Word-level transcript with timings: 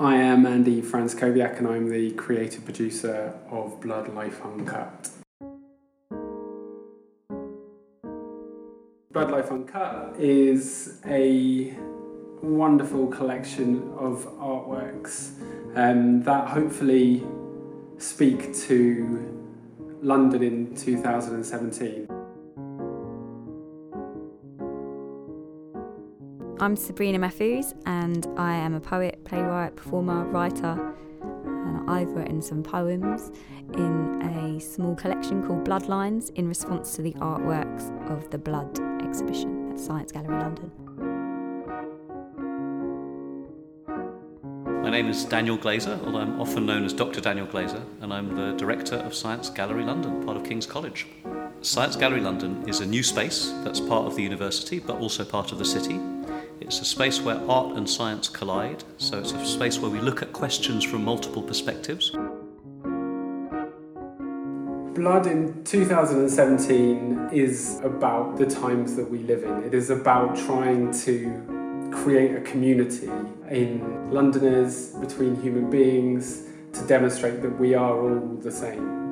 I 0.00 0.14
am 0.14 0.46
Andy 0.46 0.80
Franzkowiak 0.80 1.58
and 1.58 1.66
I'm 1.66 1.90
the 1.90 2.12
creative 2.12 2.64
producer 2.64 3.34
of 3.50 3.80
Blood 3.80 4.14
Life 4.14 4.40
Uncut. 4.44 5.10
Blood 9.10 9.32
Life 9.32 9.50
Uncut 9.50 10.14
is 10.16 11.00
a 11.04 11.76
wonderful 12.40 13.08
collection 13.08 13.92
of 13.98 14.24
artworks 14.38 15.32
um, 15.74 16.22
that 16.22 16.46
hopefully 16.46 17.24
speak 17.98 18.54
to 18.68 19.34
London 20.00 20.44
in 20.44 20.76
2017. 20.76 22.17
I'm 26.60 26.74
Sabrina 26.74 27.20
Mahfouz, 27.20 27.72
and 27.86 28.26
I 28.36 28.52
am 28.52 28.74
a 28.74 28.80
poet, 28.80 29.24
playwright, 29.24 29.76
performer, 29.76 30.24
writer. 30.24 30.92
And 31.22 31.88
I've 31.88 32.10
written 32.10 32.42
some 32.42 32.64
poems 32.64 33.30
in 33.74 34.20
a 34.22 34.58
small 34.58 34.96
collection 34.96 35.46
called 35.46 35.62
Bloodlines 35.64 36.34
in 36.34 36.48
response 36.48 36.96
to 36.96 37.02
the 37.02 37.12
artworks 37.12 37.92
of 38.10 38.28
the 38.30 38.38
Blood 38.38 38.80
exhibition 39.00 39.70
at 39.70 39.78
Science 39.78 40.10
Gallery 40.10 40.36
London. 40.36 40.72
My 44.82 44.90
name 44.90 45.06
is 45.06 45.24
Daniel 45.26 45.56
Glaser, 45.56 46.00
although 46.04 46.18
I'm 46.18 46.40
often 46.40 46.66
known 46.66 46.84
as 46.84 46.92
Dr. 46.92 47.20
Daniel 47.20 47.46
Glaser, 47.46 47.84
and 48.00 48.12
I'm 48.12 48.34
the 48.34 48.56
director 48.56 48.96
of 48.96 49.14
Science 49.14 49.48
Gallery 49.48 49.84
London, 49.84 50.24
part 50.24 50.36
of 50.36 50.42
King's 50.42 50.66
College. 50.66 51.06
Science 51.60 51.94
Gallery 51.94 52.20
London 52.20 52.68
is 52.68 52.80
a 52.80 52.86
new 52.86 53.04
space 53.04 53.52
that's 53.62 53.78
part 53.78 54.06
of 54.06 54.16
the 54.16 54.24
university 54.24 54.80
but 54.80 54.96
also 54.96 55.24
part 55.24 55.52
of 55.52 55.58
the 55.58 55.64
city. 55.64 56.00
It's 56.60 56.80
a 56.80 56.84
space 56.84 57.20
where 57.20 57.40
art 57.48 57.76
and 57.76 57.88
science 57.88 58.28
collide, 58.28 58.82
so 58.96 59.20
it's 59.20 59.32
a 59.32 59.46
space 59.46 59.78
where 59.78 59.90
we 59.90 60.00
look 60.00 60.22
at 60.22 60.32
questions 60.32 60.84
from 60.84 61.04
multiple 61.04 61.42
perspectives. 61.42 62.10
Blood 64.94 65.28
in 65.28 65.62
2017 65.64 67.30
is 67.32 67.80
about 67.84 68.36
the 68.36 68.46
times 68.46 68.96
that 68.96 69.08
we 69.08 69.18
live 69.18 69.44
in. 69.44 69.62
It 69.62 69.72
is 69.72 69.90
about 69.90 70.36
trying 70.36 70.92
to 71.04 71.90
create 71.92 72.34
a 72.34 72.40
community 72.40 73.10
in 73.48 74.10
Londoners, 74.10 74.90
between 74.94 75.40
human 75.40 75.70
beings, 75.70 76.42
to 76.72 76.84
demonstrate 76.86 77.40
that 77.42 77.58
we 77.58 77.74
are 77.74 77.96
all 77.96 78.36
the 78.42 78.50
same 78.50 79.07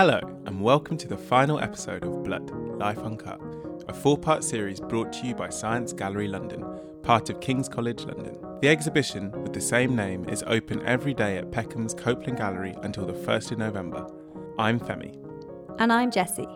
Hello, 0.00 0.18
and 0.46 0.62
welcome 0.62 0.96
to 0.96 1.06
the 1.06 1.16
final 1.18 1.60
episode 1.60 2.04
of 2.04 2.24
Blood 2.24 2.50
Life 2.78 3.00
Uncut, 3.00 3.38
a 3.86 3.92
four 3.92 4.16
part 4.16 4.42
series 4.42 4.80
brought 4.80 5.12
to 5.12 5.26
you 5.26 5.34
by 5.34 5.50
Science 5.50 5.92
Gallery 5.92 6.26
London, 6.26 6.64
part 7.02 7.28
of 7.28 7.42
King's 7.42 7.68
College 7.68 8.06
London. 8.06 8.38
The 8.62 8.68
exhibition, 8.68 9.30
with 9.42 9.52
the 9.52 9.60
same 9.60 9.94
name, 9.94 10.26
is 10.26 10.42
open 10.46 10.80
every 10.86 11.12
day 11.12 11.36
at 11.36 11.50
Peckham's 11.50 11.92
Copeland 11.92 12.38
Gallery 12.38 12.74
until 12.82 13.04
the 13.04 13.12
1st 13.12 13.52
of 13.52 13.58
November. 13.58 14.06
I'm 14.58 14.80
Femi. 14.80 15.18
And 15.78 15.92
I'm 15.92 16.10
Jessie. 16.10 16.48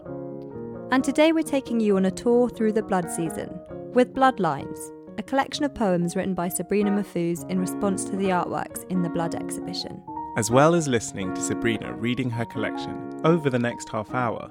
And 0.91 1.05
today 1.05 1.33
we're 1.33 1.42
taking 1.42 1.81
you 1.81 1.98
on 1.98 2.06
a 2.06 2.11
tour 2.11 2.48
through 2.48 2.72
the 2.72 2.83
blood 2.83 3.11
season 3.11 3.61
with 3.92 4.15
Bloodlines, 4.15 4.91
a 5.19 5.22
collection 5.22 5.67
of 5.67 5.75
poems 5.75 6.17
written 6.17 6.33
by 6.33 6.48
Sabrina 6.48 6.91
Mahfouz 6.91 7.47
in 7.50 7.61
response 7.61 8.06
to 8.06 8.17
the 8.17 8.31
artworks 8.31 8.91
in 8.91 9.03
the 9.03 9.11
Blood 9.11 9.34
exhibition. 9.34 10.03
As 10.39 10.50
well 10.50 10.75
as 10.75 10.89
listening 10.89 11.34
to 11.34 11.42
Sabrina 11.42 11.92
reading 11.92 12.31
her 12.31 12.47
collection 12.47 13.13
over 13.25 13.48
the 13.48 13.58
next 13.58 13.89
half 13.89 14.12
hour, 14.14 14.50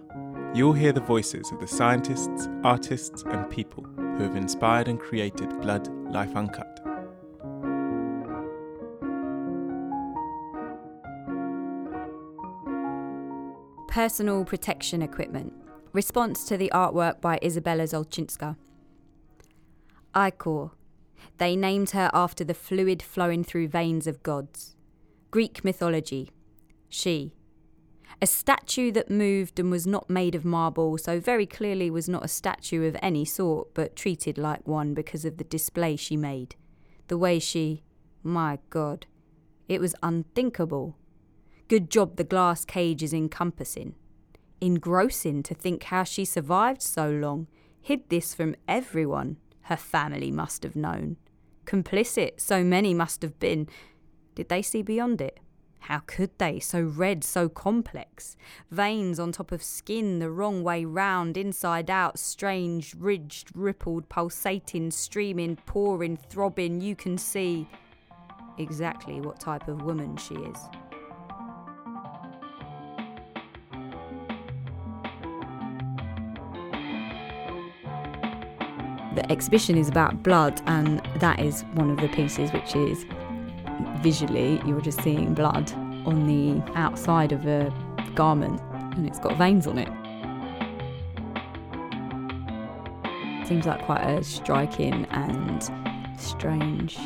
you'll 0.54 0.74
hear 0.74 0.92
the 0.92 1.00
voices 1.00 1.52
of 1.52 1.60
the 1.60 1.68
scientists, 1.68 2.50
artists, 2.64 3.24
and 3.28 3.50
people 3.50 3.84
who 3.96 4.24
have 4.24 4.36
inspired 4.36 4.88
and 4.88 5.00
created 5.00 5.50
Blood 5.62 5.88
Life 6.12 6.36
Uncut. 6.36 6.80
Personal 13.88 14.44
protection 14.44 15.04
equipment. 15.04 15.54
Response 15.92 16.46
to 16.46 16.58
the 16.58 16.72
artwork 16.74 17.22
by 17.22 17.38
Isabella 17.44 17.84
Zolczynska. 17.84 18.56
Ichor. 20.16 20.72
They 21.38 21.56
named 21.56 21.92
her 21.92 22.10
after 22.12 22.44
the 22.44 22.56
fluid 22.56 23.04
flowing 23.04 23.44
through 23.44 23.68
veins 23.68 24.08
of 24.08 24.24
gods. 24.24 24.76
Greek 25.30 25.64
mythology. 25.64 26.32
She. 26.90 27.34
A 28.22 28.28
statue 28.28 28.92
that 28.92 29.10
moved 29.10 29.60
and 29.60 29.70
was 29.70 29.86
not 29.86 30.10
made 30.10 30.36
of 30.36 30.46
marble, 30.46 30.98
so 30.98 31.20
very 31.20 31.46
clearly 31.46 31.90
was 31.90 32.08
not 32.08 32.24
a 32.24 32.30
statue 32.30 32.88
of 32.88 32.96
any 33.02 33.26
sort, 33.26 33.74
but 33.74 33.96
treated 33.96 34.38
like 34.38 34.68
one 34.68 34.94
because 34.94 35.26
of 35.26 35.38
the 35.38 35.44
display 35.44 35.96
she 35.96 36.16
made. 36.16 36.56
The 37.08 37.18
way 37.18 37.40
she. 37.40 37.84
My 38.24 38.60
God. 38.70 39.06
It 39.68 39.82
was 39.82 39.96
unthinkable. 40.02 40.98
Good 41.68 41.90
job 41.90 42.16
the 42.16 42.24
glass 42.24 42.66
cage 42.66 43.04
is 43.04 43.14
encompassing. 43.14 43.96
Engrossing 44.62 45.44
to 45.44 45.54
think 45.54 45.84
how 45.84 46.04
she 46.04 46.24
survived 46.24 46.82
so 46.82 47.10
long, 47.10 47.48
hid 47.82 48.10
this 48.10 48.34
from 48.34 48.56
everyone. 48.68 49.38
Her 49.64 49.78
family 49.78 50.32
must 50.32 50.64
have 50.64 50.76
known. 50.76 51.18
Complicit, 51.66 52.40
so 52.40 52.64
many 52.64 52.94
must 52.94 53.22
have 53.22 53.40
been. 53.40 53.68
Did 54.36 54.50
they 54.50 54.62
see 54.62 54.82
beyond 54.82 55.22
it? 55.22 55.40
How 55.84 56.00
could 56.08 56.30
they? 56.38 56.62
So 56.62 56.82
red, 56.82 57.26
so 57.26 57.50
complex. 57.50 58.38
Veins 58.72 59.20
on 59.20 59.34
top 59.34 59.52
of 59.52 59.62
skin, 59.62 60.20
the 60.20 60.32
wrong 60.32 60.64
way 60.64 60.86
round, 60.86 61.36
inside 61.36 61.90
out, 61.90 62.18
strange, 62.18 62.96
ridged, 62.98 63.50
rippled, 63.54 64.08
pulsating, 64.08 64.92
streaming, 64.92 65.58
pouring, 65.66 66.16
throbbing. 66.16 66.80
You 66.80 66.96
can 66.96 67.18
see 67.18 67.68
exactly 68.58 69.20
what 69.20 69.42
type 69.42 69.68
of 69.68 69.82
woman 69.82 70.16
she 70.16 70.36
is. 70.36 70.58
The 79.16 79.30
exhibition 79.30 79.78
is 79.78 79.90
about 79.90 80.24
blood, 80.24 80.62
and 80.66 81.02
that 81.18 81.42
is 81.42 81.64
one 81.74 81.90
of 81.90 81.98
the 81.98 82.08
pieces 82.08 82.54
which 82.54 82.74
is 82.74 83.06
visually 84.02 84.62
you're 84.66 84.82
just 84.82 85.02
seeing 85.02 85.34
blood 85.34 85.72
on 86.06 86.28
the 86.28 86.62
outside 86.78 87.32
of 87.32 87.46
a 87.46 87.74
garment 88.16 88.62
and 88.96 89.08
it's 89.08 89.20
got 89.20 89.38
veins 89.38 89.68
on 89.68 89.78
it. 89.78 89.90
Seems 93.48 93.66
like 93.66 93.84
quite 93.86 94.02
a 94.02 94.24
striking 94.24 95.06
and 95.12 95.70
strange 96.18 96.98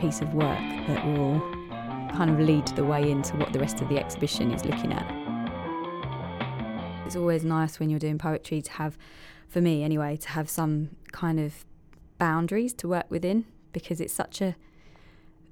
piece 0.00 0.20
of 0.20 0.34
work 0.34 0.58
that 0.86 1.06
will 1.06 1.40
kind 2.12 2.30
of 2.30 2.38
lead 2.40 2.66
the 2.68 2.84
way 2.84 3.10
into 3.10 3.36
what 3.36 3.52
the 3.52 3.58
rest 3.58 3.80
of 3.80 3.88
the 3.88 3.98
exhibition 3.98 4.52
is 4.52 4.64
looking 4.64 4.92
at. 4.92 5.24
It's 7.06 7.16
always 7.16 7.44
nice 7.44 7.78
when 7.78 7.90
you're 7.90 7.98
doing 7.98 8.18
poetry 8.18 8.62
to 8.62 8.72
have, 8.72 8.96
for 9.48 9.60
me 9.60 9.82
anyway, 9.82 10.16
to 10.16 10.28
have 10.30 10.48
some 10.48 10.90
kind 11.12 11.38
of 11.38 11.64
boundaries 12.18 12.72
to 12.74 12.88
work 12.88 13.06
within 13.08 13.44
because 13.72 14.00
it's 14.00 14.12
such 14.12 14.40
a 14.40 14.56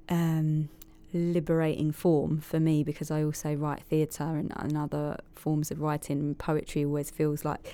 um, 0.09 0.69
liberating 1.13 1.91
form 1.91 2.39
for 2.39 2.59
me 2.59 2.83
because 2.83 3.11
I 3.11 3.23
also 3.23 3.53
write 3.53 3.83
theatre 3.83 4.23
and, 4.23 4.51
and 4.55 4.77
other 4.77 5.17
forms 5.35 5.71
of 5.71 5.81
writing. 5.81 6.35
Poetry 6.35 6.85
always 6.85 7.11
feels 7.11 7.45
like 7.45 7.73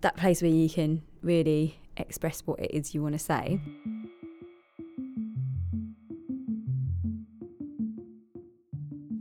that 0.00 0.16
place 0.16 0.42
where 0.42 0.50
you 0.50 0.68
can 0.68 1.02
really 1.22 1.78
express 1.96 2.40
what 2.46 2.58
it 2.60 2.70
is 2.72 2.94
you 2.94 3.02
want 3.02 3.14
to 3.14 3.18
say. 3.18 3.60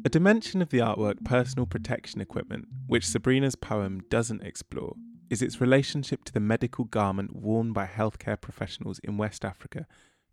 A 0.06 0.09
dimension 0.09 0.62
of 0.62 0.69
the 0.69 0.80
artwork 0.80 1.24
personal 1.24 1.68
protection 1.68 2.22
equipment, 2.22 2.68
which 2.88 3.06
Sabrina's 3.06 3.56
poem 3.56 4.02
doesn't 4.09 4.42
explore, 4.42 4.96
is 5.30 5.42
its 5.42 5.62
relationship 5.62 6.24
to 6.24 6.34
the 6.34 6.40
medical 6.40 6.86
garment 6.86 7.36
worn 7.36 7.74
by 7.74 7.86
healthcare 7.86 8.40
professionals 8.40 9.00
in 9.03 9.18
West 9.18 9.46
Africa 9.46 9.86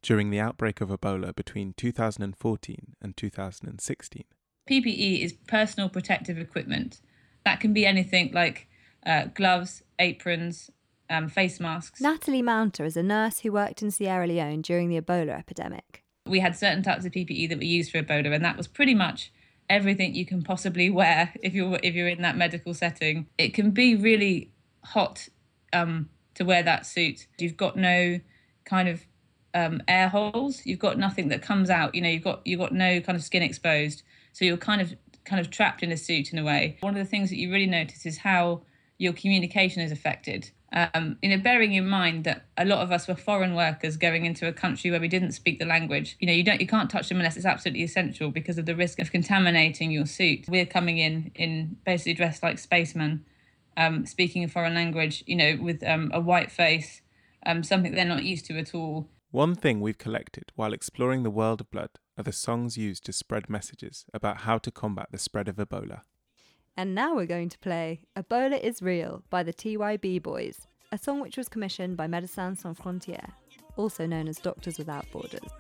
during 0.03 0.31
the 0.31 0.41
outbreak 0.41 0.81
of 0.81 0.89
Ebola 0.89 1.35
between 1.35 1.75
2014 1.77 2.97
and 3.03 3.17
2016. 3.17 4.25
PPE 4.69 5.23
is 5.23 5.33
personal 5.33 5.89
protective 5.89 6.39
equipment. 6.39 7.01
That 7.45 7.61
can 7.61 7.73
be 7.73 7.87
anything 7.87 8.33
like 8.33 8.69
uh, 9.05 9.27
gloves, 9.35 9.83
aprons, 9.99 10.71
um, 11.09 11.29
face 11.29 11.61
masks. 11.61 12.01
Natalie 12.01 12.43
Mounter 12.43 12.85
is 12.85 12.97
a 12.97 13.03
nurse 13.03 13.41
who 13.41 13.53
worked 13.53 13.83
in 13.83 13.91
Sierra 13.91 14.27
Leone 14.27 14.63
during 14.63 14.89
the 14.89 15.01
Ebola 15.01 15.39
epidemic. 15.39 16.03
We 16.27 16.41
had 16.41 16.57
certain 16.57 16.83
types 16.83 17.05
of 17.05 17.13
PPE 17.13 17.49
that 17.49 17.59
were 17.59 17.65
used 17.65 17.93
for 17.93 18.03
Ebola, 18.03 18.35
and 18.35 18.45
that 18.45 18.57
was 18.57 18.67
pretty 18.67 18.95
much 18.95 19.33
everything 19.71 20.15
you 20.15 20.27
can 20.27 20.43
possibly 20.43 20.91
wear 20.91 21.33
if 21.43 21.53
you're 21.55 21.79
if 21.83 21.95
you're 21.95 22.09
in 22.09 22.23
that 22.23 22.37
medical 22.37 22.75
setting. 22.75 23.27
It 23.39 23.55
can 23.55 23.71
be 23.71 23.95
really 23.95 24.53
hot 24.83 25.29
um, 25.73 26.09
to 26.35 26.45
wear 26.45 26.63
that 26.65 26.87
suit. 26.87 27.27
You've 27.39 27.57
got 27.57 27.77
no 27.77 28.21
kind 28.65 28.89
of 28.89 29.07
um, 29.57 29.83
air 29.89 30.09
holes. 30.09 30.61
You've 30.67 30.79
got 30.79 30.99
nothing 30.99 31.29
that 31.29 31.41
comes 31.41 31.71
out. 31.71 31.95
You 31.95 32.03
know, 32.03 32.11
you've 32.11 32.23
got 32.23 32.47
you've 32.47 32.61
got 32.61 32.73
no 32.73 33.01
kind 33.01 33.17
of 33.17 33.25
skin 33.25 33.43
exposed. 33.43 34.03
So 34.33 34.45
you're 34.45 34.59
kind 34.59 34.83
of 34.83 34.95
kind 35.25 35.41
of 35.41 35.51
trapped 35.51 35.83
in 35.83 35.91
a 35.91 35.97
suit 35.97 36.33
in 36.33 36.39
a 36.39 36.45
way. 36.45 36.77
One 36.81 36.95
of 36.95 36.99
the 36.99 37.11
things 37.11 37.31
that 37.31 37.37
you 37.37 37.51
really 37.51 37.67
notice 37.67 38.05
is 38.05 38.19
how 38.19 38.63
your 38.99 39.15
communication 39.15 39.83
is 39.83 39.91
affected. 39.91 40.51
Um, 40.73 41.17
you 41.23 41.31
know, 41.31 41.43
bearing 41.43 41.73
in 41.73 41.89
mind 41.89 42.25
that 42.25 42.47
a 42.59 42.67
lot 42.67 42.81
of 42.81 42.93
us 42.93 43.09
were 43.09 43.15
foreign 43.15 43.55
workers 43.55 43.97
going 43.97 44.27
into 44.27 44.47
a 44.47 44.53
country 44.53 44.91
where 44.91 45.01
we 45.01 45.09
didn't 45.09 45.33
speak 45.33 45.59
the 45.59 45.65
language. 45.65 46.17
You 46.21 46.27
know, 46.27 46.33
you 46.35 46.45
don't, 46.45 46.61
you 46.61 46.67
can't 46.67 46.91
touch 46.91 47.09
them 47.09 47.19
unless 47.19 47.37
it's 47.37 47.47
absolutely 47.47 47.83
essential 47.83 48.31
because 48.31 48.59
of 48.59 48.67
the 48.67 48.77
risk 48.77 48.99
of 48.99 49.11
contaminating 49.11 49.91
your 49.91 50.07
suit. 50.07 50.45
We're 50.49 50.67
coming 50.67 50.99
in 50.99 51.31
in 51.35 51.77
basically 51.87 52.15
dressed 52.15 52.43
like 52.43 52.59
spacemen, 52.59 53.25
um, 53.77 54.05
speaking 54.05 54.45
a 54.45 54.49
foreign 54.49 54.75
language. 54.75 55.25
You 55.27 55.37
know, 55.37 55.59
with 55.61 55.83
um, 55.83 56.11
a 56.13 56.21
white 56.21 56.51
face, 56.51 57.01
um, 57.47 57.63
something 57.63 57.93
they're 57.93 58.05
not 58.05 58.25
used 58.25 58.45
to 58.47 58.59
at 58.59 58.75
all. 58.75 59.09
One 59.33 59.57
thing 59.57 59.81
we've 59.81 59.99
collected 59.99 60.53
while 60.55 60.73
exploring 60.73 61.23
the 61.23 61.31
world 61.31 61.61
of 61.61 61.71
blood 61.71 61.91
are 62.17 62.23
the 62.23 62.33
songs 62.33 62.79
used 62.79 63.05
to 63.07 63.13
spread 63.13 63.51
messages 63.51 64.07
about 64.15 64.43
how 64.43 64.59
to 64.59 64.71
combat 64.71 65.09
the 65.11 65.19
spread 65.19 65.49
of 65.49 65.57
Ebola. 65.57 66.03
And 66.77 66.95
now 66.95 67.15
we're 67.15 67.27
going 67.27 67.49
to 67.49 67.59
play 67.59 68.03
Ebola 68.17 68.61
is 68.61 68.83
Real 68.83 69.25
by 69.29 69.43
the 69.43 69.53
TYB 69.53 70.23
Boys, 70.23 70.69
a 70.93 70.99
song 70.99 71.21
which 71.21 71.37
was 71.37 71.49
commissioned 71.49 71.97
by 71.97 72.07
Médecins 72.07 72.59
Sans 72.59 72.79
Frontières, 72.79 73.33
also 73.77 74.07
known 74.07 74.29
as 74.29 74.39
Doctors 74.39 74.79
Without 74.79 75.11
Borders. 75.11 75.51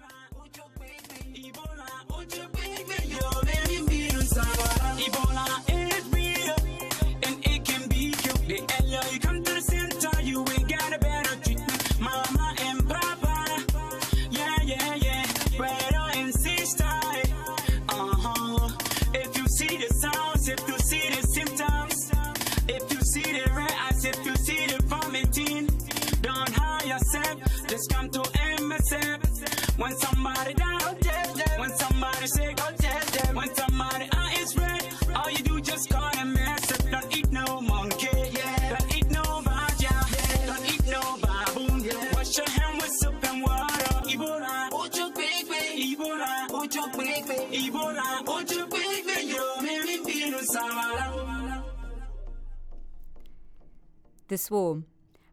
The 54.28 54.36
Swarm, 54.36 54.86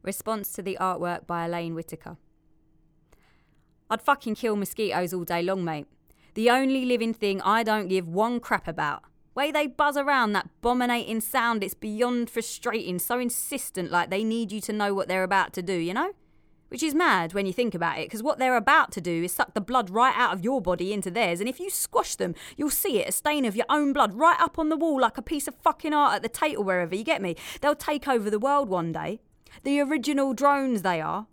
response 0.03 0.51
to 0.53 0.61
the 0.61 0.77
artwork 0.79 1.25
by 1.25 1.45
Elaine 1.45 1.73
Whittaker. 1.73 2.17
I'd 3.89 4.01
fucking 4.01 4.35
kill 4.35 4.55
mosquitoes 4.55 5.13
all 5.13 5.23
day 5.23 5.41
long, 5.41 5.63
mate. 5.63 5.87
The 6.35 6.51
only 6.51 6.85
living 6.85 7.13
thing 7.13 7.41
I 7.41 7.63
don't 7.63 7.87
give 7.87 8.07
one 8.07 8.39
crap 8.39 8.67
about. 8.67 9.03
Way 9.35 9.51
they 9.51 9.65
buzz 9.65 9.97
around 9.97 10.33
that 10.33 10.49
abominating 10.59 11.21
sound, 11.21 11.63
it's 11.63 11.73
beyond 11.73 12.29
frustrating, 12.29 12.99
so 12.99 13.17
insistent, 13.17 13.89
like 13.89 14.11
they 14.11 14.23
need 14.23 14.51
you 14.51 14.61
to 14.61 14.73
know 14.73 14.93
what 14.93 15.07
they're 15.07 15.23
about 15.23 15.53
to 15.53 15.63
do, 15.63 15.73
you 15.73 15.93
know? 15.93 16.11
Which 16.73 16.81
is 16.81 16.95
mad 16.95 17.35
when 17.35 17.45
you 17.45 17.53
think 17.53 17.75
about 17.75 17.99
it, 17.99 18.07
because 18.07 18.23
what 18.23 18.39
they're 18.39 18.57
about 18.57 18.91
to 18.93 18.99
do 18.99 19.23
is 19.23 19.31
suck 19.31 19.53
the 19.53 19.61
blood 19.61 19.91
right 19.91 20.15
out 20.17 20.33
of 20.33 20.43
your 20.43 20.59
body 20.59 20.91
into 20.91 21.11
theirs, 21.11 21.39
and 21.39 21.47
if 21.47 21.59
you 21.59 21.69
squash 21.69 22.15
them, 22.15 22.33
you'll 22.57 22.71
see 22.71 22.97
it, 22.97 23.09
a 23.09 23.11
stain 23.11 23.45
of 23.45 23.55
your 23.55 23.67
own 23.69 23.93
blood 23.93 24.15
right 24.15 24.41
up 24.41 24.57
on 24.57 24.69
the 24.69 24.75
wall 24.75 24.99
like 24.99 25.19
a 25.19 25.21
piece 25.21 25.47
of 25.47 25.53
fucking 25.53 25.93
art 25.93 26.15
at 26.15 26.23
the 26.23 26.29
Tate 26.29 26.57
or 26.57 26.63
wherever, 26.63 26.95
you 26.95 27.03
get 27.03 27.21
me? 27.21 27.35
They'll 27.61 27.75
take 27.75 28.07
over 28.07 28.27
the 28.27 28.39
world 28.39 28.69
one 28.69 28.91
day. 28.91 29.21
The 29.61 29.81
original 29.81 30.33
drones 30.33 30.81
they 30.81 30.99
are 30.99 31.27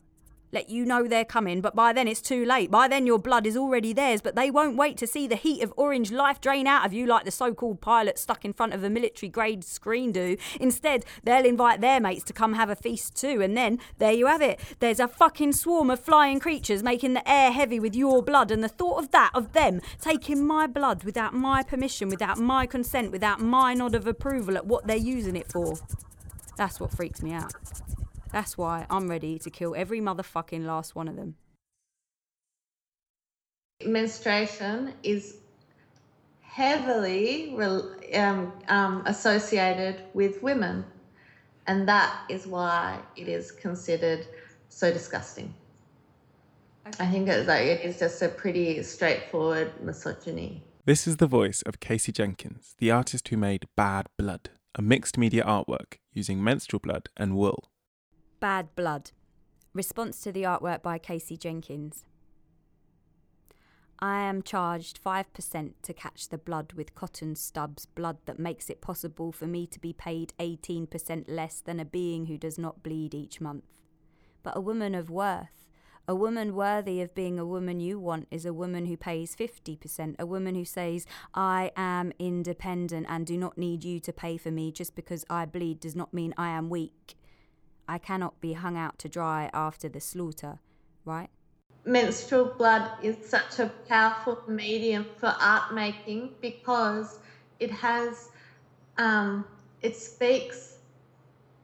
let 0.52 0.68
you 0.68 0.84
know 0.84 1.06
they're 1.06 1.24
coming, 1.24 1.60
but 1.60 1.74
by 1.74 1.92
then 1.92 2.08
it's 2.08 2.20
too 2.20 2.44
late. 2.44 2.70
By 2.70 2.88
then 2.88 3.06
your 3.06 3.18
blood 3.18 3.46
is 3.46 3.56
already 3.56 3.92
theirs, 3.92 4.20
but 4.20 4.34
they 4.34 4.50
won't 4.50 4.76
wait 4.76 4.96
to 4.98 5.06
see 5.06 5.26
the 5.26 5.36
heat 5.36 5.62
of 5.62 5.72
orange 5.76 6.10
life 6.10 6.40
drain 6.40 6.66
out 6.66 6.84
of 6.84 6.92
you 6.92 7.06
like 7.06 7.24
the 7.24 7.30
so 7.30 7.54
called 7.54 7.80
pilot 7.80 8.18
stuck 8.18 8.44
in 8.44 8.52
front 8.52 8.74
of 8.74 8.82
a 8.82 8.90
military 8.90 9.30
grade 9.30 9.64
screen 9.64 10.12
do. 10.12 10.36
Instead, 10.60 11.04
they'll 11.24 11.44
invite 11.44 11.80
their 11.80 12.00
mates 12.00 12.24
to 12.24 12.32
come 12.32 12.54
have 12.54 12.70
a 12.70 12.76
feast 12.76 13.14
too, 13.14 13.40
and 13.40 13.56
then 13.56 13.78
there 13.98 14.12
you 14.12 14.26
have 14.26 14.42
it. 14.42 14.58
There's 14.80 15.00
a 15.00 15.08
fucking 15.08 15.52
swarm 15.52 15.90
of 15.90 16.00
flying 16.00 16.40
creatures 16.40 16.82
making 16.82 17.14
the 17.14 17.30
air 17.30 17.52
heavy 17.52 17.78
with 17.78 17.94
your 17.94 18.22
blood, 18.22 18.50
and 18.50 18.64
the 18.64 18.68
thought 18.68 18.98
of 18.98 19.10
that, 19.12 19.30
of 19.34 19.52
them 19.52 19.80
taking 20.00 20.46
my 20.46 20.66
blood 20.66 21.04
without 21.04 21.34
my 21.34 21.62
permission, 21.62 22.08
without 22.08 22.38
my 22.38 22.66
consent, 22.66 23.12
without 23.12 23.40
my 23.40 23.74
nod 23.74 23.94
of 23.94 24.06
approval 24.06 24.56
at 24.56 24.66
what 24.66 24.86
they're 24.86 24.96
using 24.96 25.36
it 25.36 25.50
for. 25.50 25.74
That's 26.56 26.80
what 26.80 26.92
freaks 26.92 27.22
me 27.22 27.32
out. 27.32 27.54
That's 28.32 28.56
why 28.56 28.86
I'm 28.88 29.10
ready 29.10 29.38
to 29.40 29.50
kill 29.50 29.74
every 29.74 30.00
motherfucking 30.00 30.64
last 30.64 30.94
one 30.94 31.08
of 31.08 31.16
them. 31.16 31.36
Menstruation 33.84 34.94
is 35.02 35.38
heavily 36.42 37.56
um, 38.14 38.52
um, 38.68 39.02
associated 39.06 40.02
with 40.14 40.42
women, 40.42 40.84
and 41.66 41.88
that 41.88 42.24
is 42.28 42.46
why 42.46 43.00
it 43.16 43.28
is 43.28 43.50
considered 43.50 44.26
so 44.68 44.92
disgusting. 44.92 45.54
Okay. 46.86 47.04
I 47.04 47.10
think 47.10 47.28
it's 47.28 47.48
like 47.48 47.66
it 47.66 47.84
is 47.84 47.98
just 47.98 48.20
a 48.22 48.28
pretty 48.28 48.82
straightforward 48.82 49.72
misogyny. 49.82 50.62
This 50.84 51.06
is 51.06 51.16
the 51.16 51.26
voice 51.26 51.62
of 51.62 51.80
Casey 51.80 52.12
Jenkins, 52.12 52.74
the 52.78 52.90
artist 52.90 53.28
who 53.28 53.36
made 53.36 53.66
Bad 53.76 54.06
Blood, 54.18 54.50
a 54.74 54.82
mixed 54.82 55.18
media 55.18 55.44
artwork 55.44 55.94
using 56.12 56.42
menstrual 56.42 56.80
blood 56.80 57.08
and 57.16 57.36
wool 57.36 57.69
Bad 58.40 58.74
Blood. 58.74 59.10
Response 59.74 60.22
to 60.22 60.32
the 60.32 60.44
artwork 60.44 60.80
by 60.80 60.96
Casey 60.96 61.36
Jenkins. 61.36 62.06
I 63.98 64.22
am 64.22 64.42
charged 64.42 64.98
5% 65.04 65.72
to 65.82 65.92
catch 65.92 66.30
the 66.30 66.38
blood 66.38 66.72
with 66.72 66.94
cotton 66.94 67.36
stubs, 67.36 67.84
blood 67.84 68.16
that 68.24 68.38
makes 68.38 68.70
it 68.70 68.80
possible 68.80 69.30
for 69.30 69.46
me 69.46 69.66
to 69.66 69.78
be 69.78 69.92
paid 69.92 70.32
18% 70.40 71.24
less 71.28 71.60
than 71.60 71.78
a 71.78 71.84
being 71.84 72.26
who 72.26 72.38
does 72.38 72.56
not 72.56 72.82
bleed 72.82 73.14
each 73.14 73.42
month. 73.42 73.66
But 74.42 74.56
a 74.56 74.60
woman 74.62 74.94
of 74.94 75.10
worth, 75.10 75.66
a 76.08 76.14
woman 76.14 76.54
worthy 76.54 77.02
of 77.02 77.14
being 77.14 77.38
a 77.38 77.44
woman 77.44 77.78
you 77.78 77.98
want, 77.98 78.26
is 78.30 78.46
a 78.46 78.54
woman 78.54 78.86
who 78.86 78.96
pays 78.96 79.36
50%, 79.36 80.16
a 80.18 80.24
woman 80.24 80.54
who 80.54 80.64
says, 80.64 81.04
I 81.34 81.72
am 81.76 82.14
independent 82.18 83.04
and 83.06 83.26
do 83.26 83.36
not 83.36 83.58
need 83.58 83.84
you 83.84 84.00
to 84.00 84.14
pay 84.14 84.38
for 84.38 84.50
me 84.50 84.72
just 84.72 84.96
because 84.96 85.26
I 85.28 85.44
bleed 85.44 85.78
does 85.78 85.94
not 85.94 86.14
mean 86.14 86.32
I 86.38 86.48
am 86.48 86.70
weak. 86.70 87.16
I 87.90 87.98
cannot 87.98 88.40
be 88.40 88.52
hung 88.52 88.76
out 88.76 89.00
to 89.00 89.08
dry 89.08 89.50
after 89.52 89.88
the 89.88 90.00
slaughter, 90.00 90.60
right? 91.04 91.28
Menstrual 91.84 92.54
blood 92.56 92.88
is 93.02 93.16
such 93.28 93.58
a 93.58 93.66
powerful 93.88 94.38
medium 94.46 95.06
for 95.16 95.34
art 95.40 95.74
making 95.74 96.34
because 96.40 97.18
it 97.58 97.72
has, 97.72 98.28
um, 98.96 99.44
it 99.82 99.96
speaks 99.96 100.76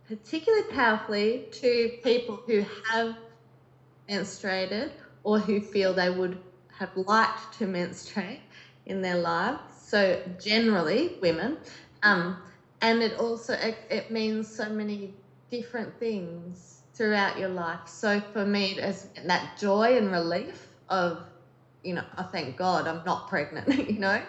particularly 0.09 0.65
powerfully 0.73 1.47
to 1.53 1.97
people 2.03 2.41
who 2.45 2.65
have 2.91 3.15
menstruated 4.09 4.91
or 5.23 5.39
who 5.39 5.61
feel 5.61 5.95
they 5.95 6.11
would 6.11 6.39
have 6.77 6.91
liked 6.97 7.57
to 7.59 7.69
menstruate 7.69 8.41
in 8.87 9.01
their 9.01 9.19
lives. 9.19 9.61
So 9.81 10.21
generally, 10.43 11.19
women. 11.23 11.59
Um, 12.03 12.39
and 12.81 13.01
it 13.01 13.17
also 13.21 13.53
it, 13.53 13.77
it 13.89 14.11
means 14.11 14.49
so 14.49 14.69
many 14.69 15.15
different 15.51 15.99
things 15.99 16.83
throughout 16.95 17.39
your 17.39 17.49
life. 17.49 17.81
So 17.87 18.21
for 18.33 18.45
me, 18.47 18.73
it's 18.79 19.09
that 19.25 19.57
joy 19.59 19.97
and 19.97 20.11
relief 20.11 20.69
of, 20.89 21.25
you 21.85 21.95
know, 21.95 22.05
I 22.17 22.23
oh, 22.23 22.25
thank 22.25 22.57
God 22.57 22.87
I'm 22.87 23.03
not 23.05 23.29
pregnant, 23.29 23.69
you 23.91 23.99
know, 23.99 24.23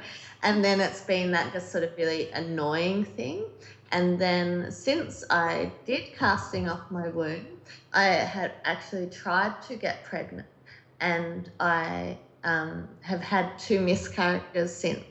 and 0.43 0.63
then 0.63 0.81
it's 0.81 1.01
been 1.01 1.31
that 1.31 1.51
just 1.53 1.71
sort 1.71 1.83
of 1.83 1.91
really 1.97 2.29
annoying 2.33 3.03
thing. 3.03 3.45
And 3.91 4.19
then 4.19 4.71
since 4.71 5.24
I 5.29 5.71
did 5.86 6.12
casting 6.12 6.67
off 6.67 6.81
my 6.89 7.09
womb, 7.09 7.45
I 7.93 8.05
had 8.05 8.53
actually 8.65 9.07
tried 9.07 9.62
to 9.63 9.77
get 9.77 10.03
pregnant, 10.03 10.47
and 11.00 11.50
I 11.59 12.17
um, 12.43 12.88
have 13.01 13.21
had 13.21 13.57
two 13.57 13.79
miscarriages 13.81 14.74
since. 14.74 15.03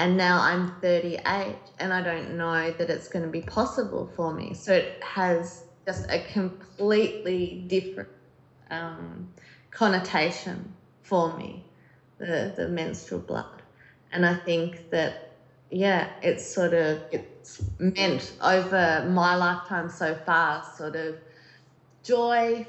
And 0.00 0.16
now 0.16 0.40
I'm 0.40 0.72
38 0.80 1.56
and 1.78 1.92
I 1.92 2.00
don't 2.00 2.38
know 2.38 2.70
that 2.70 2.88
it's 2.88 3.06
going 3.06 3.22
to 3.22 3.30
be 3.30 3.42
possible 3.42 4.10
for 4.16 4.32
me. 4.32 4.54
So 4.54 4.72
it 4.72 5.04
has 5.04 5.64
just 5.86 6.08
a 6.08 6.20
completely 6.32 7.64
different 7.66 8.08
um, 8.70 9.28
connotation 9.70 10.72
for 11.02 11.36
me, 11.36 11.66
the, 12.16 12.54
the 12.56 12.68
menstrual 12.68 13.20
blood. 13.20 13.60
And 14.10 14.24
I 14.24 14.36
think 14.36 14.88
that, 14.88 15.34
yeah, 15.70 16.08
it's 16.22 16.50
sort 16.50 16.72
of, 16.72 17.02
it's 17.12 17.62
meant 17.78 18.32
over 18.40 19.06
my 19.06 19.36
lifetime 19.36 19.90
so 19.90 20.14
far, 20.24 20.64
sort 20.78 20.96
of 20.96 21.16
joy, 22.02 22.66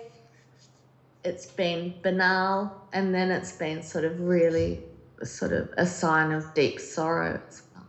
it's 1.24 1.46
been 1.46 1.94
banal, 2.02 2.90
and 2.92 3.16
then 3.16 3.32
it's 3.32 3.54
been 3.54 3.82
sort 3.82 4.04
of 4.04 4.20
really 4.20 4.84
sort 5.24 5.54
of 5.54 5.70
a 5.78 5.86
sign 5.86 6.32
of 6.32 6.54
deep 6.54 6.80
sorrow 6.80 7.40
as 7.48 7.64
well. 7.74 7.86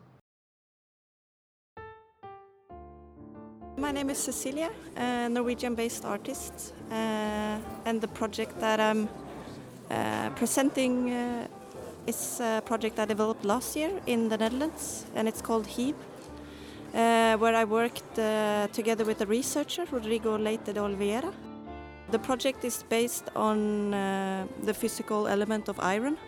My 3.77 3.91
name 3.91 4.11
is 4.11 4.19
Cecilia, 4.19 4.71
a 4.97 5.29
Norwegian 5.29 5.75
based 5.75 6.05
artist, 6.05 6.75
uh, 6.91 7.59
and 7.85 8.01
the 8.01 8.09
project 8.09 8.59
that 8.61 8.81
I'm 8.81 9.09
uh, 9.91 10.31
presenting 10.31 11.11
uh, 11.11 11.49
is 12.07 12.41
a 12.41 12.63
project 12.65 12.99
I 12.99 13.05
developed 13.05 13.45
last 13.45 13.77
year 13.77 13.91
in 14.07 14.29
the 14.29 14.37
Netherlands, 14.37 15.07
and 15.15 15.29
it's 15.29 15.43
called 15.43 15.67
HEAB, 15.67 15.95
uh, 16.95 17.37
where 17.39 17.55
I 17.55 17.65
worked 17.65 18.19
uh, 18.19 18.69
together 18.73 19.05
with 19.05 19.21
a 19.21 19.27
researcher, 19.27 19.85
Rodrigo 19.91 20.37
Leite 20.37 20.73
de 20.73 20.81
Oliveira. 20.81 21.33
The 22.11 22.19
project 22.19 22.65
is 22.65 22.85
based 22.89 23.31
on 23.35 23.95
uh, 23.95 24.47
the 24.65 24.75
physical 24.75 25.27
element 25.27 25.69
of 25.69 25.81
iron, 25.81 26.19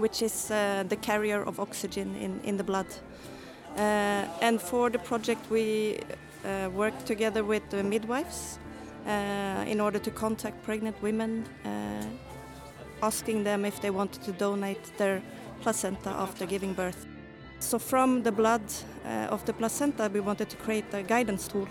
which 0.00 0.22
is 0.22 0.50
uh, 0.50 0.84
the 0.88 0.96
carrier 0.96 1.42
of 1.42 1.60
oxygen 1.60 2.14
in, 2.16 2.40
in 2.44 2.56
the 2.56 2.64
blood. 2.64 2.86
Uh, 3.76 4.24
and 4.40 4.60
for 4.60 4.90
the 4.90 4.98
project, 4.98 5.48
we 5.50 6.00
uh, 6.44 6.68
worked 6.70 7.06
together 7.06 7.44
with 7.44 7.68
the 7.70 7.82
midwives 7.82 8.58
in 9.66 9.80
order 9.80 9.98
to 9.98 10.10
contact 10.10 10.62
pregnant 10.62 10.94
women, 11.02 11.44
asking 13.02 13.44
them 13.44 13.64
if 13.64 13.80
they 13.80 13.90
wanted 13.90 14.22
to 14.22 14.32
donate 14.32 14.96
their 14.98 15.22
placenta 15.62 16.10
after 16.10 16.46
giving 16.46 16.74
birth. 16.74 17.06
So, 17.60 17.78
from 17.78 18.22
the 18.22 18.30
blood 18.30 18.62
of 19.30 19.44
the 19.46 19.52
placenta, 19.52 20.10
we 20.12 20.20
wanted 20.20 20.50
to 20.50 20.56
create 20.56 20.84
a 20.92 21.02
guidance 21.02 21.48
tool, 21.48 21.66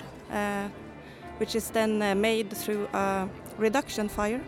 which 1.38 1.56
is 1.56 1.70
then 1.70 2.00
made 2.20 2.52
through 2.52 2.88
a 2.94 3.30
reduction 3.58 4.10
fire. 4.10 4.42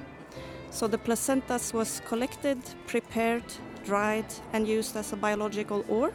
So, 0.72 0.88
the 0.88 0.98
placentas 0.98 1.74
was 1.74 2.02
collected, 2.08 2.58
prepared, 2.88 3.44
dried, 3.86 4.26
and 4.54 4.68
used 4.68 4.96
as 4.96 5.14
a 5.14 5.16
biological 5.16 5.84
ore 5.90 6.12